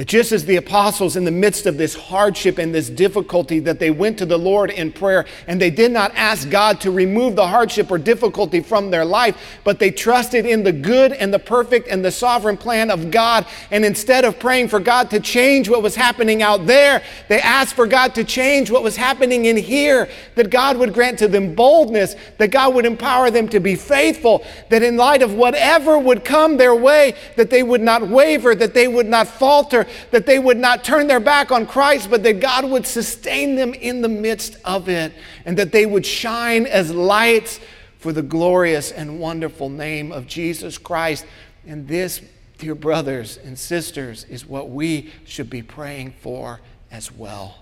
That 0.00 0.08
just 0.08 0.32
as 0.32 0.46
the 0.46 0.56
apostles, 0.56 1.14
in 1.14 1.26
the 1.26 1.30
midst 1.30 1.66
of 1.66 1.76
this 1.76 1.94
hardship 1.94 2.56
and 2.56 2.74
this 2.74 2.88
difficulty, 2.88 3.58
that 3.58 3.78
they 3.78 3.90
went 3.90 4.16
to 4.16 4.24
the 4.24 4.38
Lord 4.38 4.70
in 4.70 4.92
prayer 4.92 5.26
and 5.46 5.60
they 5.60 5.68
did 5.68 5.92
not 5.92 6.10
ask 6.14 6.48
God 6.48 6.80
to 6.80 6.90
remove 6.90 7.36
the 7.36 7.46
hardship 7.46 7.90
or 7.90 7.98
difficulty 7.98 8.62
from 8.62 8.90
their 8.90 9.04
life, 9.04 9.58
but 9.62 9.78
they 9.78 9.90
trusted 9.90 10.46
in 10.46 10.62
the 10.62 10.72
good 10.72 11.12
and 11.12 11.34
the 11.34 11.38
perfect 11.38 11.86
and 11.86 12.02
the 12.02 12.10
sovereign 12.10 12.56
plan 12.56 12.90
of 12.90 13.10
God. 13.10 13.44
And 13.70 13.84
instead 13.84 14.24
of 14.24 14.38
praying 14.38 14.68
for 14.68 14.80
God 14.80 15.10
to 15.10 15.20
change 15.20 15.68
what 15.68 15.82
was 15.82 15.96
happening 15.96 16.42
out 16.42 16.64
there, 16.64 17.02
they 17.28 17.42
asked 17.42 17.74
for 17.74 17.86
God 17.86 18.14
to 18.14 18.24
change 18.24 18.70
what 18.70 18.82
was 18.82 18.96
happening 18.96 19.44
in 19.44 19.58
here, 19.58 20.08
that 20.34 20.48
God 20.48 20.78
would 20.78 20.94
grant 20.94 21.18
to 21.18 21.28
them 21.28 21.54
boldness, 21.54 22.16
that 22.38 22.50
God 22.50 22.74
would 22.74 22.86
empower 22.86 23.30
them 23.30 23.50
to 23.50 23.60
be 23.60 23.76
faithful, 23.76 24.46
that 24.70 24.82
in 24.82 24.96
light 24.96 25.20
of 25.20 25.34
whatever 25.34 25.98
would 25.98 26.24
come 26.24 26.56
their 26.56 26.74
way, 26.74 27.12
that 27.36 27.50
they 27.50 27.62
would 27.62 27.82
not 27.82 28.08
waver, 28.08 28.54
that 28.54 28.72
they 28.72 28.88
would 28.88 29.04
not 29.04 29.28
falter 29.28 29.86
that 30.10 30.26
they 30.26 30.38
would 30.38 30.56
not 30.56 30.84
turn 30.84 31.06
their 31.06 31.20
back 31.20 31.50
on 31.50 31.66
Christ, 31.66 32.10
but 32.10 32.22
that 32.22 32.40
God 32.40 32.64
would 32.64 32.86
sustain 32.86 33.56
them 33.56 33.74
in 33.74 34.02
the 34.02 34.08
midst 34.08 34.56
of 34.64 34.88
it, 34.88 35.12
and 35.44 35.56
that 35.58 35.72
they 35.72 35.86
would 35.86 36.06
shine 36.06 36.66
as 36.66 36.92
lights 36.92 37.60
for 37.98 38.12
the 38.12 38.22
glorious 38.22 38.90
and 38.90 39.20
wonderful 39.20 39.68
name 39.68 40.10
of 40.10 40.26
Jesus 40.26 40.78
Christ. 40.78 41.26
And 41.66 41.86
this, 41.86 42.20
dear 42.58 42.74
brothers 42.74 43.38
and 43.44 43.58
sisters, 43.58 44.24
is 44.24 44.46
what 44.46 44.70
we 44.70 45.12
should 45.24 45.50
be 45.50 45.62
praying 45.62 46.14
for 46.20 46.60
as 46.90 47.12
well. 47.12 47.59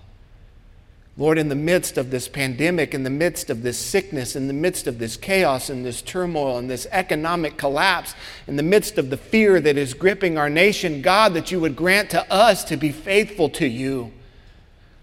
Lord, 1.19 1.37
in 1.37 1.49
the 1.49 1.55
midst 1.55 1.97
of 1.97 2.11
this 2.11 2.29
pandemic, 2.29 2.93
in 2.93 3.03
the 3.03 3.09
midst 3.09 3.49
of 3.49 3.61
this 3.61 3.77
sickness, 3.77 4.37
in 4.37 4.47
the 4.47 4.53
midst 4.53 4.87
of 4.87 4.99
this 4.99 5.17
chaos 5.17 5.69
and 5.69 5.85
this 5.85 6.01
turmoil 6.01 6.57
and 6.57 6.69
this 6.69 6.87
economic 6.91 7.57
collapse, 7.57 8.15
in 8.47 8.55
the 8.55 8.63
midst 8.63 8.97
of 8.97 9.09
the 9.09 9.17
fear 9.17 9.59
that 9.59 9.75
is 9.75 9.93
gripping 9.93 10.37
our 10.37 10.49
nation, 10.49 11.01
God, 11.01 11.33
that 11.33 11.51
you 11.51 11.59
would 11.59 11.75
grant 11.75 12.09
to 12.11 12.25
us 12.31 12.63
to 12.63 12.77
be 12.77 12.93
faithful 12.93 13.49
to 13.49 13.67
you. 13.67 14.13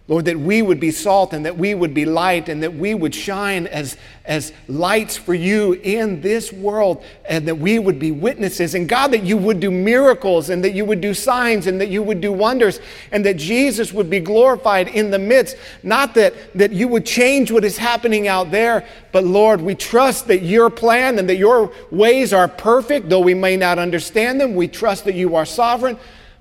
Lord, 0.09 0.27
that 0.27 0.38
we 0.38 0.62
would 0.62 0.79
be 0.79 0.92
salt 0.92 1.33
and 1.33 1.45
that 1.47 1.59
we 1.59 1.75
would 1.75 1.92
be 1.92 2.05
light 2.05 2.49
and 2.49 2.62
that 2.62 2.73
we 2.73 2.95
would 2.95 3.12
shine 3.12 3.66
as, 3.66 3.97
as 4.25 4.53
lights 4.69 5.16
for 5.16 5.35
you 5.35 5.73
in 5.73 6.21
this 6.21 6.53
world 6.53 7.03
and 7.29 7.49
that 7.49 7.57
we 7.57 7.81
would 7.81 7.99
be 7.99 8.12
witnesses. 8.12 8.77
And 8.77 8.88
God, 8.88 9.09
that 9.09 9.25
you 9.25 9.37
would 9.37 9.59
do 9.59 9.73
miracles 9.73 10.49
and 10.49 10.62
that 10.62 10.75
you 10.75 10.85
would 10.85 11.01
do 11.01 11.12
signs 11.12 11.66
and 11.66 11.81
that 11.81 11.88
you 11.88 12.05
would 12.05 12.21
do 12.21 12.33
wonders 12.33 12.79
and 13.11 13.27
that 13.27 13.37
Jesus 13.37 13.92
would 13.92 14.09
be 14.09 14.21
glorified 14.21 14.87
in 14.87 15.11
the 15.11 15.19
midst. 15.19 15.57
Not 15.83 16.14
that, 16.14 16.35
that 16.55 16.71
you 16.71 16.87
would 16.87 17.05
change 17.05 17.51
what 17.51 17.64
is 17.64 17.77
happening 17.77 18.29
out 18.29 18.53
there, 18.53 18.87
but 19.11 19.25
Lord, 19.25 19.61
we 19.61 19.75
trust 19.75 20.29
that 20.29 20.42
your 20.42 20.71
plan 20.71 21.19
and 21.19 21.29
that 21.29 21.37
your 21.37 21.73
ways 21.90 22.33
are 22.33 22.47
perfect, 22.47 23.09
though 23.09 23.19
we 23.19 23.35
may 23.35 23.57
not 23.57 23.81
understand 23.81 24.40
them. 24.40 24.55
We 24.55 24.69
trust 24.69 25.05
that 25.07 25.16
you 25.16 25.35
are 25.35 25.45
sovereign. 25.45 25.99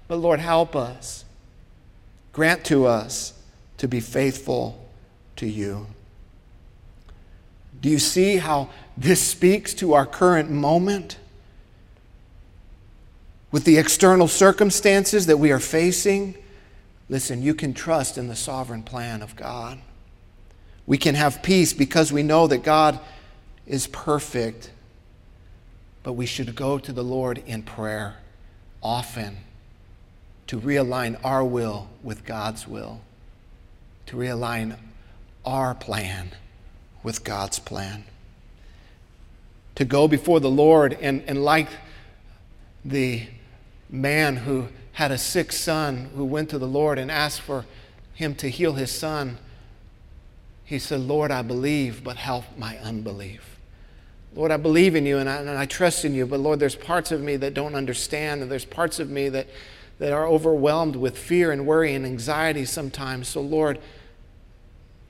But 0.08 0.18
Lord, 0.18 0.40
help 0.40 0.76
us. 0.76 1.26
Grant 2.32 2.64
to 2.66 2.86
us 2.86 3.35
to 3.78 3.88
be 3.88 4.00
faithful 4.00 4.86
to 5.36 5.48
you. 5.48 5.88
Do 7.82 7.90
you 7.90 8.00
see 8.00 8.38
how 8.38 8.70
this 8.98 9.22
speaks 9.22 9.74
to 9.76 9.94
our 9.94 10.06
current 10.06 10.50
moment? 10.50 11.18
With 13.52 13.64
the 13.64 13.78
external 13.78 14.28
circumstances 14.28 15.28
that 15.28 15.38
we 15.38 15.52
are 15.52 15.60
facing, 15.60 16.36
listen, 17.10 17.42
you 17.42 17.54
can 17.54 17.74
trust 17.74 18.18
in 18.18 18.28
the 18.28 18.36
sovereign 18.36 18.84
plan 18.84 19.22
of 19.22 19.36
God. 19.36 19.80
We 20.88 20.98
can 20.98 21.16
have 21.16 21.42
peace 21.44 21.74
because 21.74 22.12
we 22.12 22.24
know 22.24 22.48
that 22.48 22.64
God 22.64 23.00
is 23.66 23.88
perfect, 23.88 24.72
but 26.04 26.14
we 26.14 26.26
should 26.26 26.56
go 26.56 26.78
to 26.78 26.92
the 26.92 27.04
Lord 27.04 27.42
in 27.46 27.64
prayer 27.64 28.18
often 28.82 29.38
to 30.48 30.60
realign 30.60 31.20
our 31.24 31.44
will 31.44 31.90
with 32.04 32.24
God's 32.24 32.68
will 32.68 33.02
to 34.08 34.16
realign 34.16 34.78
our 35.46 35.74
plan 35.76 36.32
with 37.04 37.24
God's 37.24 37.60
plan. 37.60 38.04
To 39.76 39.86
go 39.86 40.08
before 40.08 40.40
the 40.40 40.50
Lord 40.50 40.98
and, 41.02 41.24
and 41.28 41.44
like 41.44 41.68
the 42.84 43.28
man 43.90 44.38
who 44.38 44.68
had 44.94 45.12
a 45.12 45.18
sick 45.18 45.52
son 45.52 46.10
who 46.16 46.26
went 46.26 46.50
to 46.50 46.58
the 46.58 46.68
Lord 46.68 46.98
and 46.98 47.12
asked 47.12 47.42
for 47.42 47.66
him 48.14 48.34
to 48.36 48.50
heal 48.50 48.74
his 48.74 48.92
son, 48.92 49.38
he 50.64 50.80
said, 50.80 51.02
Lord, 51.02 51.32
I 51.32 51.42
believe, 51.42 52.04
but 52.04 52.18
help 52.18 52.46
my 52.58 52.78
unbelief. 52.80 53.58
Lord, 54.34 54.52
I 54.52 54.58
believe 54.58 54.96
in 54.96 55.06
you 55.06 55.18
and 55.18 55.30
I, 55.30 55.38
and 55.38 55.50
I 55.50 55.66
trust 55.66 56.04
in 56.04 56.14
you, 56.14 56.26
but 56.26 56.40
Lord, 56.40 56.60
there's 56.60 56.76
parts 56.76 57.12
of 57.12 57.22
me 57.22 57.36
that 57.38 57.54
don't 57.54 57.76
understand, 57.76 58.42
and 58.42 58.52
there's 58.52 58.66
parts 58.66 59.00
of 59.00 59.10
me 59.10 59.30
that, 59.30 59.48
that 60.00 60.12
are 60.12 60.28
overwhelmed 60.28 60.96
with 60.96 61.18
fear 61.18 61.52
and 61.52 61.66
worry 61.66 61.94
and 61.94 62.06
anxiety 62.06 62.66
sometimes. 62.66 63.28
So, 63.28 63.42
Lord, 63.42 63.80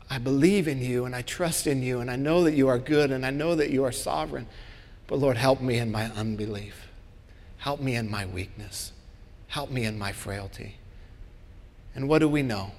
I 0.09 0.17
believe 0.17 0.67
in 0.67 0.81
you 0.81 1.05
and 1.05 1.15
I 1.15 1.21
trust 1.21 1.67
in 1.67 1.81
you 1.81 1.99
and 1.99 2.11
I 2.11 2.15
know 2.15 2.43
that 2.43 2.53
you 2.53 2.67
are 2.67 2.77
good 2.77 3.11
and 3.11 3.25
I 3.25 3.31
know 3.31 3.55
that 3.55 3.71
you 3.71 3.83
are 3.83 3.91
sovereign. 3.91 4.47
But 5.07 5.19
Lord, 5.19 5.37
help 5.37 5.61
me 5.61 5.77
in 5.77 5.91
my 5.91 6.05
unbelief. 6.11 6.87
Help 7.57 7.79
me 7.79 7.95
in 7.95 8.09
my 8.09 8.25
weakness. 8.25 8.91
Help 9.47 9.71
me 9.71 9.85
in 9.85 9.97
my 9.97 10.11
frailty. 10.11 10.75
And 11.95 12.07
what 12.07 12.19
do 12.19 12.29
we 12.29 12.43
know? 12.43 12.73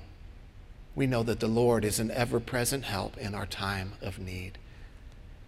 We 0.95 1.07
know 1.07 1.23
that 1.25 1.41
the 1.41 1.49
Lord 1.49 1.85
is 1.85 1.99
an 1.99 2.11
ever 2.11 2.41
present 2.41 2.85
help 2.85 3.17
in 3.19 3.35
our 3.35 3.47
time 3.47 3.93
of 4.01 4.19
need. 4.19 4.59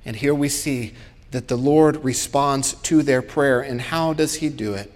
And 0.05 0.17
here 0.17 0.35
we 0.35 0.49
see 0.49 0.95
that 1.31 1.49
the 1.49 1.57
Lord 1.57 2.05
responds 2.05 2.75
to 2.75 3.03
their 3.03 3.23
prayer. 3.23 3.61
And 3.61 3.81
how 3.81 4.13
does 4.13 4.37
he 4.37 4.49
do 4.49 4.75
it? 4.75 4.93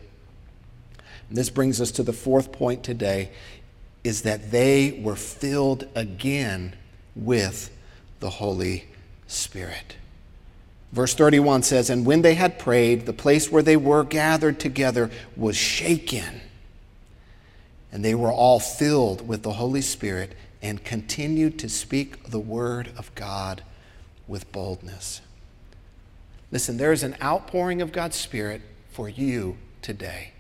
And 1.29 1.37
this 1.37 1.51
brings 1.51 1.81
us 1.81 1.91
to 1.93 2.03
the 2.03 2.13
fourth 2.13 2.53
point 2.53 2.83
today 2.83 3.31
is 4.05 4.23
that 4.23 4.51
they 4.51 5.01
were 5.03 5.17
filled 5.17 5.87
again 5.95 6.75
with 7.15 7.71
the 8.21 8.31
Holy 8.31 8.85
Spirit. 9.27 9.97
Verse 10.93 11.15
31 11.15 11.63
says, 11.63 11.89
And 11.89 12.05
when 12.05 12.23
they 12.23 12.35
had 12.35 12.59
prayed, 12.59 13.07
the 13.07 13.13
place 13.13 13.51
where 13.51 13.63
they 13.63 13.77
were 13.77 14.05
gathered 14.05 14.61
together 14.61 15.11
was 15.37 15.57
shaken. 15.57 16.41
And 17.91 18.05
they 18.05 18.15
were 18.15 18.33
all 18.33 18.61
filled 18.61 19.27
with 19.27 19.43
the 19.43 19.55
Holy 19.55 19.81
Spirit 19.81 20.35
and 20.61 20.85
continued 20.85 21.59
to 21.59 21.69
speak 21.69 22.31
the 22.31 22.39
word 22.39 22.91
of 22.97 23.15
God 23.15 23.63
with 24.29 24.51
boldness. 24.53 25.21
Listen, 26.51 26.77
there 26.77 26.93
is 26.93 27.03
an 27.03 27.17
outpouring 27.23 27.81
of 27.81 27.93
God's 27.93 28.17
Spirit 28.17 28.61
for 28.91 29.09
you 29.09 29.57
today. 29.81 30.33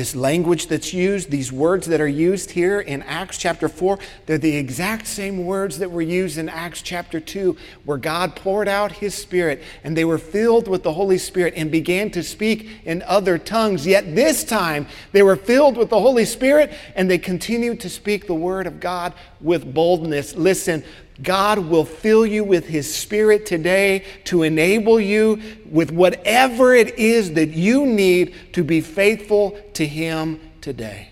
This 0.00 0.16
language 0.16 0.68
that's 0.68 0.94
used, 0.94 1.30
these 1.30 1.52
words 1.52 1.86
that 1.88 2.00
are 2.00 2.08
used 2.08 2.52
here 2.52 2.80
in 2.80 3.02
Acts 3.02 3.36
chapter 3.36 3.68
4, 3.68 3.98
they're 4.24 4.38
the 4.38 4.56
exact 4.56 5.06
same 5.06 5.44
words 5.44 5.78
that 5.78 5.90
were 5.90 6.00
used 6.00 6.38
in 6.38 6.48
Acts 6.48 6.80
chapter 6.80 7.20
2, 7.20 7.54
where 7.84 7.98
God 7.98 8.34
poured 8.34 8.66
out 8.66 8.92
his 8.92 9.14
Spirit 9.14 9.62
and 9.84 9.94
they 9.94 10.06
were 10.06 10.16
filled 10.16 10.68
with 10.68 10.84
the 10.84 10.94
Holy 10.94 11.18
Spirit 11.18 11.52
and 11.54 11.70
began 11.70 12.10
to 12.12 12.22
speak 12.22 12.80
in 12.86 13.02
other 13.02 13.36
tongues. 13.36 13.86
Yet 13.86 14.14
this 14.14 14.42
time 14.42 14.86
they 15.12 15.22
were 15.22 15.36
filled 15.36 15.76
with 15.76 15.90
the 15.90 16.00
Holy 16.00 16.24
Spirit 16.24 16.72
and 16.96 17.10
they 17.10 17.18
continued 17.18 17.80
to 17.80 17.90
speak 17.90 18.26
the 18.26 18.32
word 18.32 18.66
of 18.66 18.80
God 18.80 19.12
with 19.38 19.74
boldness. 19.74 20.34
Listen, 20.34 20.82
God 21.22 21.58
will 21.58 21.84
fill 21.84 22.24
you 22.24 22.44
with 22.44 22.66
His 22.66 22.92
Spirit 22.92 23.46
today 23.46 24.04
to 24.24 24.42
enable 24.42 25.00
you 25.00 25.40
with 25.66 25.90
whatever 25.90 26.74
it 26.74 26.98
is 26.98 27.34
that 27.34 27.50
you 27.50 27.86
need 27.86 28.34
to 28.54 28.64
be 28.64 28.80
faithful 28.80 29.58
to 29.74 29.86
Him 29.86 30.40
today. 30.60 31.10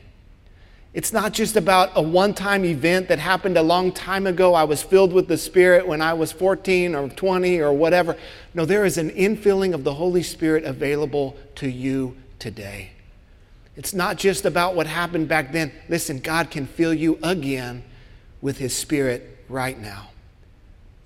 It's 0.94 1.12
not 1.12 1.32
just 1.32 1.56
about 1.56 1.92
a 1.94 2.02
one 2.02 2.34
time 2.34 2.64
event 2.64 3.08
that 3.08 3.18
happened 3.18 3.56
a 3.56 3.62
long 3.62 3.92
time 3.92 4.26
ago. 4.26 4.54
I 4.54 4.64
was 4.64 4.82
filled 4.82 5.12
with 5.12 5.28
the 5.28 5.36
Spirit 5.36 5.86
when 5.86 6.00
I 6.00 6.14
was 6.14 6.32
14 6.32 6.94
or 6.94 7.08
20 7.08 7.60
or 7.60 7.72
whatever. 7.72 8.16
No, 8.54 8.64
there 8.64 8.84
is 8.84 8.98
an 8.98 9.10
infilling 9.10 9.74
of 9.74 9.84
the 9.84 9.94
Holy 9.94 10.22
Spirit 10.22 10.64
available 10.64 11.36
to 11.56 11.68
you 11.68 12.16
today. 12.38 12.90
It's 13.76 13.94
not 13.94 14.16
just 14.16 14.44
about 14.44 14.74
what 14.74 14.86
happened 14.88 15.28
back 15.28 15.52
then. 15.52 15.70
Listen, 15.88 16.18
God 16.18 16.50
can 16.50 16.66
fill 16.66 16.94
you 16.94 17.18
again 17.22 17.84
with 18.40 18.58
His 18.58 18.74
Spirit 18.74 19.37
right 19.48 19.78
now. 19.78 20.08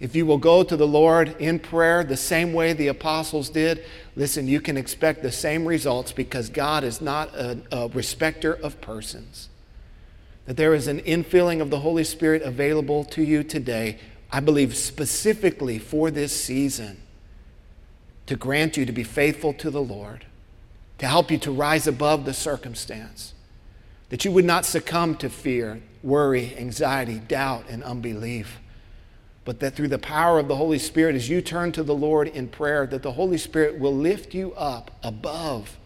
If 0.03 0.17
you 0.17 0.27
will 0.27 0.39
go 0.39 0.65
to 0.65 0.77
the 0.77 0.87
Lord 0.87 1.37
in 1.39 1.61
prayer 1.61 2.03
the 2.03 2.17
same 2.17 2.53
way 2.53 2.73
the 2.73 2.89
apostles 2.89 3.49
did, 3.49 3.85
listen, 4.17 4.49
you 4.49 4.61
can 4.61 4.77
expect 4.77 5.23
the 5.23 5.31
same 5.31 5.65
results 5.65 6.11
because 6.11 6.49
God 6.49 6.83
is 6.83 7.01
not 7.01 7.33
a, 7.37 7.59
a 7.71 7.89
respecter 7.89 8.53
of 8.53 8.81
persons. 8.81 9.49
That 10.47 10.57
there 10.57 10.75
is 10.75 10.89
an 10.89 10.99
infilling 11.03 11.61
of 11.61 11.71
the 11.71 11.79
Holy 11.79 12.03
Spirit 12.03 12.43
available 12.43 13.05
to 13.05 13.23
you 13.23 13.45
today, 13.45 14.01
I 14.33 14.41
believe 14.41 14.77
specifically 14.77 15.79
for 15.79 16.11
this 16.11 16.33
season, 16.35 17.01
to 18.27 18.35
grant 18.35 18.77
you 18.77 18.85
to 18.85 18.93
be 18.93 19.05
faithful 19.05 19.53
to 19.55 19.71
the 19.71 19.83
Lord, 19.83 20.27
to 20.99 21.07
help 21.07 21.31
you 21.31 21.39
to 21.39 21.53
rise 21.53 21.87
above 21.87 22.25
the 22.25 22.35
circumstance, 22.35 23.35
that 24.09 24.25
you 24.25 24.33
would 24.33 24.45
not 24.45 24.65
succumb 24.65 25.15
to 25.19 25.31
fear, 25.31 25.81
worry, 26.03 26.57
anxiety, 26.57 27.19
doubt, 27.19 27.65
and 27.69 27.83
unbelief. 27.83 28.61
But 29.45 29.61
that 29.61 29.75
through 29.75 29.89
the 29.89 29.99
power 29.99 30.39
of 30.39 30.49
the 30.49 30.57
Holy 30.57 30.79
Spirit, 30.79 31.17
as 31.17 31.29
you 31.29 31.41
turn 31.41 31.73
to 31.73 31.83
the 31.83 31.95
Lord 31.95 32.29
in 32.29 32.49
prayer, 32.49 32.87
that 32.87 33.03
the 33.03 33.13
Holy 33.13 33.39
Spirit 33.39 33.79
will 33.79 33.95
lift 33.95 34.35
you 34.35 34.53
up 34.55 34.91
above 35.03 35.79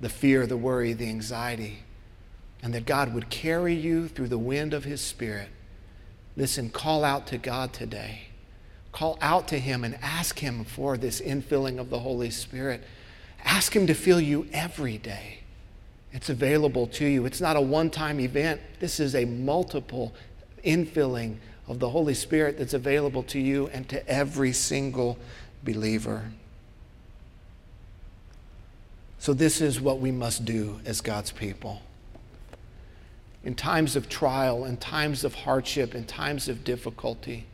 the 0.00 0.08
fear, 0.08 0.46
the 0.46 0.56
worry, 0.56 0.92
the 0.92 1.08
anxiety, 1.08 1.80
and 2.62 2.72
that 2.72 2.86
God 2.86 3.12
would 3.12 3.28
carry 3.28 3.74
you 3.74 4.08
through 4.08 4.28
the 4.28 4.38
wind 4.38 4.72
of 4.72 4.84
His 4.84 5.02
Spirit. 5.02 5.48
Listen, 6.36 6.70
call 6.70 7.04
out 7.04 7.26
to 7.28 7.38
God 7.38 7.72
today. 7.72 8.28
Call 8.90 9.18
out 9.20 9.48
to 9.48 9.58
Him 9.58 9.84
and 9.84 9.98
ask 10.00 10.38
Him 10.38 10.64
for 10.64 10.96
this 10.96 11.20
infilling 11.20 11.78
of 11.78 11.90
the 11.90 11.98
Holy 11.98 12.30
Spirit. 12.30 12.82
Ask 13.44 13.76
Him 13.76 13.86
to 13.86 13.94
fill 13.94 14.20
you 14.20 14.48
every 14.52 14.96
day. 14.96 15.43
It's 16.14 16.28
available 16.30 16.86
to 16.86 17.04
you. 17.04 17.26
It's 17.26 17.40
not 17.40 17.56
a 17.56 17.60
one 17.60 17.90
time 17.90 18.20
event, 18.20 18.60
this 18.78 19.00
is 19.00 19.14
a 19.16 19.24
multiple 19.24 20.14
infilling 20.64 21.36
of 21.66 21.80
the 21.80 21.90
Holy 21.90 22.14
Spirit 22.14 22.56
that's 22.56 22.72
available 22.72 23.24
to 23.24 23.40
you 23.40 23.66
and 23.68 23.88
to 23.88 24.08
every 24.08 24.52
single 24.52 25.18
believer. 25.64 26.30
So, 29.18 29.34
this 29.34 29.60
is 29.60 29.80
what 29.80 29.98
we 30.00 30.12
must 30.12 30.44
do 30.44 30.80
as 30.86 31.00
God's 31.00 31.32
people. 31.32 31.82
in 33.42 33.54
times 33.54 33.94
of 33.94 34.08
trial, 34.08 34.64
in 34.64 34.76
times 34.78 35.22
of 35.22 35.34
hardship, 35.34 35.94
in 35.94 36.04
times 36.04 36.48
of 36.48 36.64
difficulty, 36.64 37.44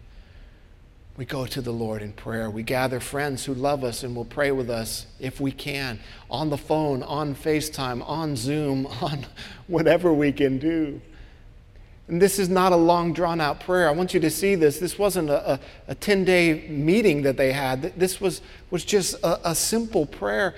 we 1.21 1.27
go 1.27 1.45
to 1.45 1.61
the 1.61 1.71
Lord 1.71 2.01
in 2.01 2.15
prayer. 2.15 2.49
We 2.49 2.63
gather 2.63 2.99
friends 2.99 3.45
who 3.45 3.53
love 3.53 3.85
us 3.85 4.03
and 4.03 4.17
will 4.17 4.25
pray 4.25 4.53
with 4.53 4.71
us 4.71 5.05
if 5.19 5.39
we 5.39 5.53
can, 5.53 6.01
on 6.31 6.49
the 6.49 6.57
phone, 6.57 7.03
on 7.03 7.35
FaceTime, 7.35 8.03
on 8.09 8.37
Zoom, 8.37 8.87
on 9.03 9.27
whatever 9.67 10.15
we 10.15 10.33
can 10.33 10.57
do. 10.57 10.99
And 12.09 12.23
this 12.23 12.39
is 12.39 12.49
not 12.49 12.73
a 12.73 12.77
long, 12.77 13.13
drawn 13.13 13.39
out 13.39 13.61
prayer. 13.61 13.87
I 13.87 13.91
want 13.91 14.15
you 14.15 14.21
to 14.21 14.31
see 14.31 14.55
this. 14.55 14.79
This 14.79 14.99
wasn't 14.99 15.29
a, 15.29 15.53
a, 15.53 15.61
a 15.89 15.95
10 15.95 16.25
day 16.25 16.67
meeting 16.71 17.21
that 17.25 17.37
they 17.37 17.53
had, 17.53 17.83
this 17.99 18.19
was, 18.19 18.41
was 18.71 18.83
just 18.83 19.23
a, 19.23 19.51
a 19.51 19.55
simple 19.55 20.07
prayer. 20.07 20.55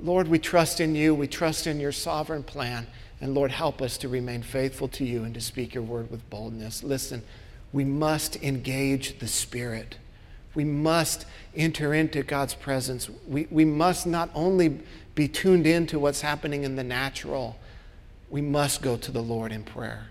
Lord, 0.00 0.26
we 0.26 0.40
trust 0.40 0.80
in 0.80 0.96
you, 0.96 1.14
we 1.14 1.28
trust 1.28 1.68
in 1.68 1.78
your 1.78 1.92
sovereign 1.92 2.42
plan. 2.42 2.88
And 3.20 3.34
Lord, 3.34 3.52
help 3.52 3.82
us 3.82 3.98
to 3.98 4.08
remain 4.08 4.42
faithful 4.42 4.88
to 4.88 5.04
you 5.04 5.22
and 5.22 5.32
to 5.34 5.40
speak 5.40 5.74
your 5.74 5.84
word 5.84 6.10
with 6.10 6.28
boldness. 6.28 6.82
Listen, 6.82 7.22
we 7.72 7.84
must 7.84 8.36
engage 8.36 9.18
the 9.18 9.28
Spirit. 9.28 9.96
We 10.54 10.64
must 10.64 11.26
enter 11.54 11.94
into 11.94 12.22
God's 12.22 12.54
presence. 12.54 13.08
We, 13.28 13.46
we 13.50 13.64
must 13.64 14.06
not 14.06 14.30
only 14.34 14.80
be 15.14 15.28
tuned 15.28 15.66
into 15.66 15.98
what's 15.98 16.20
happening 16.20 16.64
in 16.64 16.76
the 16.76 16.84
natural, 16.84 17.58
we 18.28 18.40
must 18.40 18.82
go 18.82 18.96
to 18.96 19.12
the 19.12 19.22
Lord 19.22 19.52
in 19.52 19.62
prayer. 19.62 20.08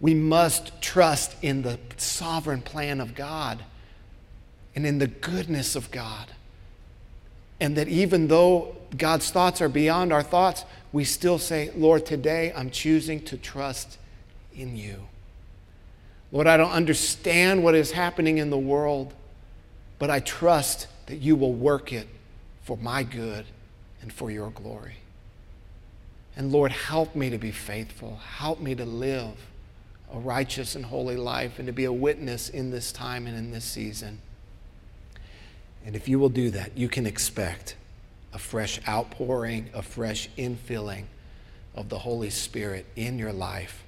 We 0.00 0.14
must 0.14 0.82
trust 0.82 1.36
in 1.40 1.62
the 1.62 1.78
sovereign 1.96 2.60
plan 2.60 3.00
of 3.00 3.14
God 3.14 3.64
and 4.74 4.86
in 4.86 4.98
the 4.98 5.06
goodness 5.06 5.76
of 5.76 5.90
God. 5.90 6.32
And 7.60 7.76
that 7.76 7.88
even 7.88 8.28
though 8.28 8.76
God's 8.96 9.30
thoughts 9.30 9.60
are 9.62 9.68
beyond 9.68 10.12
our 10.12 10.22
thoughts, 10.22 10.64
we 10.92 11.04
still 11.04 11.38
say, 11.38 11.70
Lord, 11.74 12.04
today 12.04 12.52
I'm 12.54 12.70
choosing 12.70 13.22
to 13.24 13.38
trust 13.38 13.98
in 14.54 14.76
you. 14.76 15.06
Lord, 16.34 16.48
I 16.48 16.56
don't 16.56 16.72
understand 16.72 17.62
what 17.62 17.76
is 17.76 17.92
happening 17.92 18.38
in 18.38 18.50
the 18.50 18.58
world, 18.58 19.14
but 20.00 20.10
I 20.10 20.18
trust 20.18 20.88
that 21.06 21.18
you 21.18 21.36
will 21.36 21.52
work 21.52 21.92
it 21.92 22.08
for 22.64 22.76
my 22.76 23.04
good 23.04 23.46
and 24.02 24.12
for 24.12 24.32
your 24.32 24.50
glory. 24.50 24.96
And 26.36 26.50
Lord, 26.50 26.72
help 26.72 27.14
me 27.14 27.30
to 27.30 27.38
be 27.38 27.52
faithful. 27.52 28.16
Help 28.16 28.58
me 28.58 28.74
to 28.74 28.84
live 28.84 29.36
a 30.12 30.18
righteous 30.18 30.74
and 30.74 30.86
holy 30.86 31.16
life 31.16 31.60
and 31.60 31.68
to 31.68 31.72
be 31.72 31.84
a 31.84 31.92
witness 31.92 32.48
in 32.48 32.72
this 32.72 32.90
time 32.90 33.28
and 33.28 33.36
in 33.36 33.52
this 33.52 33.64
season. 33.64 34.18
And 35.86 35.94
if 35.94 36.08
you 36.08 36.18
will 36.18 36.30
do 36.30 36.50
that, 36.50 36.76
you 36.76 36.88
can 36.88 37.06
expect 37.06 37.76
a 38.32 38.40
fresh 38.40 38.80
outpouring, 38.88 39.70
a 39.72 39.82
fresh 39.82 40.28
infilling 40.36 41.04
of 41.76 41.90
the 41.90 42.00
Holy 42.00 42.30
Spirit 42.30 42.86
in 42.96 43.20
your 43.20 43.32
life 43.32 43.83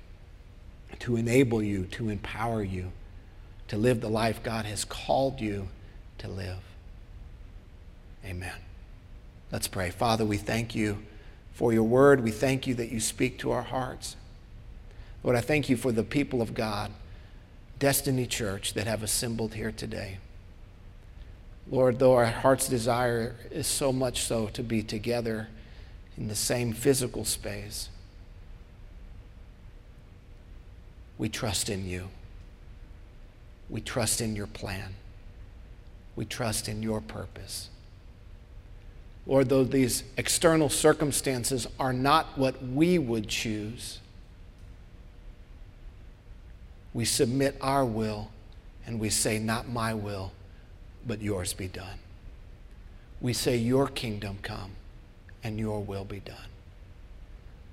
to 1.00 1.16
enable 1.16 1.62
you, 1.62 1.84
to 1.86 2.08
empower 2.08 2.62
you 2.62 2.92
to 3.68 3.76
live 3.76 4.00
the 4.00 4.08
life 4.08 4.42
God 4.42 4.64
has 4.64 4.84
called 4.84 5.40
you 5.40 5.68
to 6.18 6.28
live. 6.28 6.58
Amen. 8.24 8.54
Let's 9.52 9.68
pray. 9.68 9.90
Father, 9.90 10.24
we 10.24 10.36
thank 10.36 10.74
you 10.74 11.02
for 11.52 11.72
your 11.72 11.82
word. 11.82 12.22
We 12.22 12.30
thank 12.30 12.66
you 12.66 12.74
that 12.74 12.90
you 12.90 13.00
speak 13.00 13.38
to 13.40 13.52
our 13.52 13.62
hearts. 13.62 14.16
Lord, 15.22 15.36
I 15.36 15.40
thank 15.40 15.68
you 15.68 15.76
for 15.76 15.92
the 15.92 16.02
people 16.02 16.42
of 16.42 16.54
God, 16.54 16.92
Destiny 17.78 18.26
Church, 18.26 18.74
that 18.74 18.86
have 18.86 19.02
assembled 19.02 19.54
here 19.54 19.72
today. 19.72 20.18
Lord, 21.68 21.98
though 21.98 22.14
our 22.14 22.26
heart's 22.26 22.68
desire 22.68 23.34
is 23.50 23.66
so 23.66 23.92
much 23.92 24.22
so 24.22 24.46
to 24.48 24.62
be 24.62 24.82
together 24.82 25.48
in 26.16 26.28
the 26.28 26.36
same 26.36 26.72
physical 26.72 27.24
space, 27.24 27.88
we 31.18 31.28
trust 31.28 31.68
in 31.68 31.88
you. 31.88 32.08
We 33.68 33.80
trust 33.80 34.20
in 34.20 34.36
your 34.36 34.46
plan. 34.46 34.94
We 36.14 36.24
trust 36.24 36.68
in 36.68 36.82
your 36.82 37.00
purpose. 37.00 37.68
Lord, 39.26 39.48
though 39.48 39.64
these 39.64 40.04
external 40.16 40.68
circumstances 40.68 41.66
are 41.80 41.92
not 41.92 42.38
what 42.38 42.62
we 42.62 42.98
would 42.98 43.28
choose, 43.28 43.98
we 46.94 47.04
submit 47.04 47.56
our 47.60 47.84
will 47.84 48.30
and 48.86 49.00
we 49.00 49.10
say, 49.10 49.38
Not 49.38 49.68
my 49.68 49.92
will, 49.94 50.32
but 51.06 51.20
yours 51.20 51.52
be 51.52 51.66
done. 51.68 51.98
We 53.20 53.32
say, 53.32 53.56
Your 53.56 53.88
kingdom 53.88 54.38
come 54.42 54.72
and 55.42 55.58
your 55.58 55.80
will 55.82 56.04
be 56.04 56.20
done. 56.20 56.48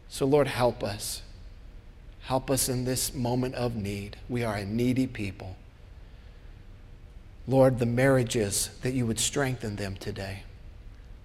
So, 0.10 0.25
Lord, 0.25 0.47
help 0.47 0.84
us. 0.84 1.22
Help 2.23 2.49
us 2.49 2.69
in 2.69 2.86
this 2.86 3.13
moment 3.13 3.55
of 3.55 3.75
need. 3.75 4.15
We 4.29 4.43
are 4.43 4.55
a 4.55 4.65
needy 4.65 5.07
people. 5.07 5.57
Lord, 7.47 7.79
the 7.79 7.86
marriages, 7.86 8.69
that 8.81 8.93
you 8.93 9.05
would 9.05 9.19
strengthen 9.19 9.75
them 9.75 9.97
today. 9.97 10.43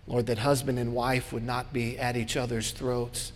Lord, 0.08 0.26
that 0.26 0.38
husband 0.38 0.78
and 0.78 0.94
wife 0.94 1.32
would 1.32 1.44
not 1.44 1.72
be 1.72 1.98
at 1.98 2.16
each 2.16 2.37
other's 2.37 2.72
throats, 2.72 3.32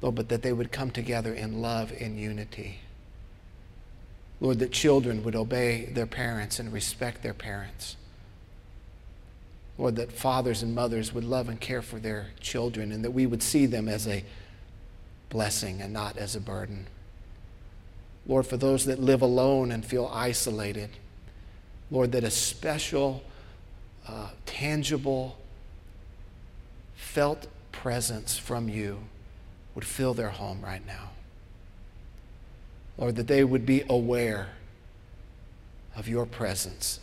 Lord, 0.00 0.14
but 0.14 0.28
that 0.28 0.42
they 0.42 0.52
would 0.52 0.70
come 0.70 0.90
together 0.90 1.34
in 1.34 1.60
love 1.60 1.92
and 1.98 2.18
unity. 2.18 2.80
Lord, 4.40 4.60
that 4.60 4.70
children 4.70 5.24
would 5.24 5.34
obey 5.34 5.86
their 5.86 6.06
parents 6.06 6.60
and 6.60 6.72
respect 6.72 7.22
their 7.22 7.34
parents. 7.34 7.96
Lord, 9.76 9.96
that 9.96 10.12
fathers 10.12 10.62
and 10.62 10.74
mothers 10.74 11.12
would 11.12 11.24
love 11.24 11.48
and 11.48 11.60
care 11.60 11.82
for 11.82 11.98
their 11.98 12.28
children 12.38 12.92
and 12.92 13.04
that 13.04 13.12
we 13.12 13.26
would 13.26 13.42
see 13.42 13.66
them 13.66 13.88
as 13.88 14.06
a 14.06 14.24
blessing 15.30 15.80
and 15.80 15.92
not 15.92 16.18
as 16.18 16.36
a 16.36 16.40
burden. 16.40 16.86
Lord, 18.26 18.46
for 18.46 18.56
those 18.56 18.84
that 18.84 19.00
live 19.00 19.22
alone 19.22 19.72
and 19.72 19.84
feel 19.84 20.10
isolated, 20.12 20.90
Lord, 21.90 22.12
that 22.12 22.22
a 22.22 22.30
special, 22.30 23.22
uh, 24.06 24.28
tangible, 24.44 25.38
felt 26.94 27.46
presence 27.72 28.36
from 28.36 28.68
you 28.68 29.00
would 29.74 29.84
fill 29.84 30.14
their 30.14 30.28
home 30.28 30.60
right 30.62 30.86
now. 30.86 31.10
Lord, 32.98 33.16
that 33.16 33.26
they 33.26 33.42
would 33.42 33.64
be 33.64 33.82
aware 33.88 34.50
of 35.96 36.06
your 36.06 36.26
presence. 36.26 37.00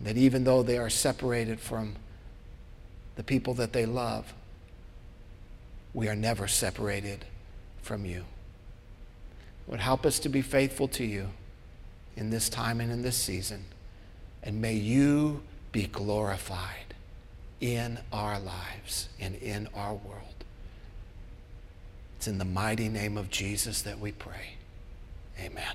That 0.00 0.16
even 0.16 0.44
though 0.44 0.62
they 0.62 0.76
are 0.76 0.90
separated 0.90 1.60
from 1.60 1.94
the 3.16 3.22
people 3.22 3.54
that 3.54 3.72
they 3.72 3.86
love, 3.86 4.34
we 5.98 6.08
are 6.08 6.14
never 6.14 6.46
separated 6.46 7.24
from 7.82 8.06
you. 8.06 8.24
Would 9.66 9.80
help 9.80 10.06
us 10.06 10.20
to 10.20 10.28
be 10.28 10.42
faithful 10.42 10.86
to 10.86 11.04
you 11.04 11.30
in 12.16 12.30
this 12.30 12.48
time 12.48 12.80
and 12.80 12.92
in 12.92 13.02
this 13.02 13.16
season. 13.16 13.64
And 14.44 14.60
may 14.60 14.74
you 14.74 15.42
be 15.72 15.88
glorified 15.88 16.94
in 17.60 17.98
our 18.12 18.38
lives 18.38 19.08
and 19.18 19.34
in 19.42 19.68
our 19.74 19.94
world. 19.94 20.44
It's 22.16 22.28
in 22.28 22.38
the 22.38 22.44
mighty 22.44 22.88
name 22.88 23.16
of 23.16 23.28
Jesus 23.28 23.82
that 23.82 23.98
we 23.98 24.12
pray. 24.12 24.50
Amen. 25.40 25.74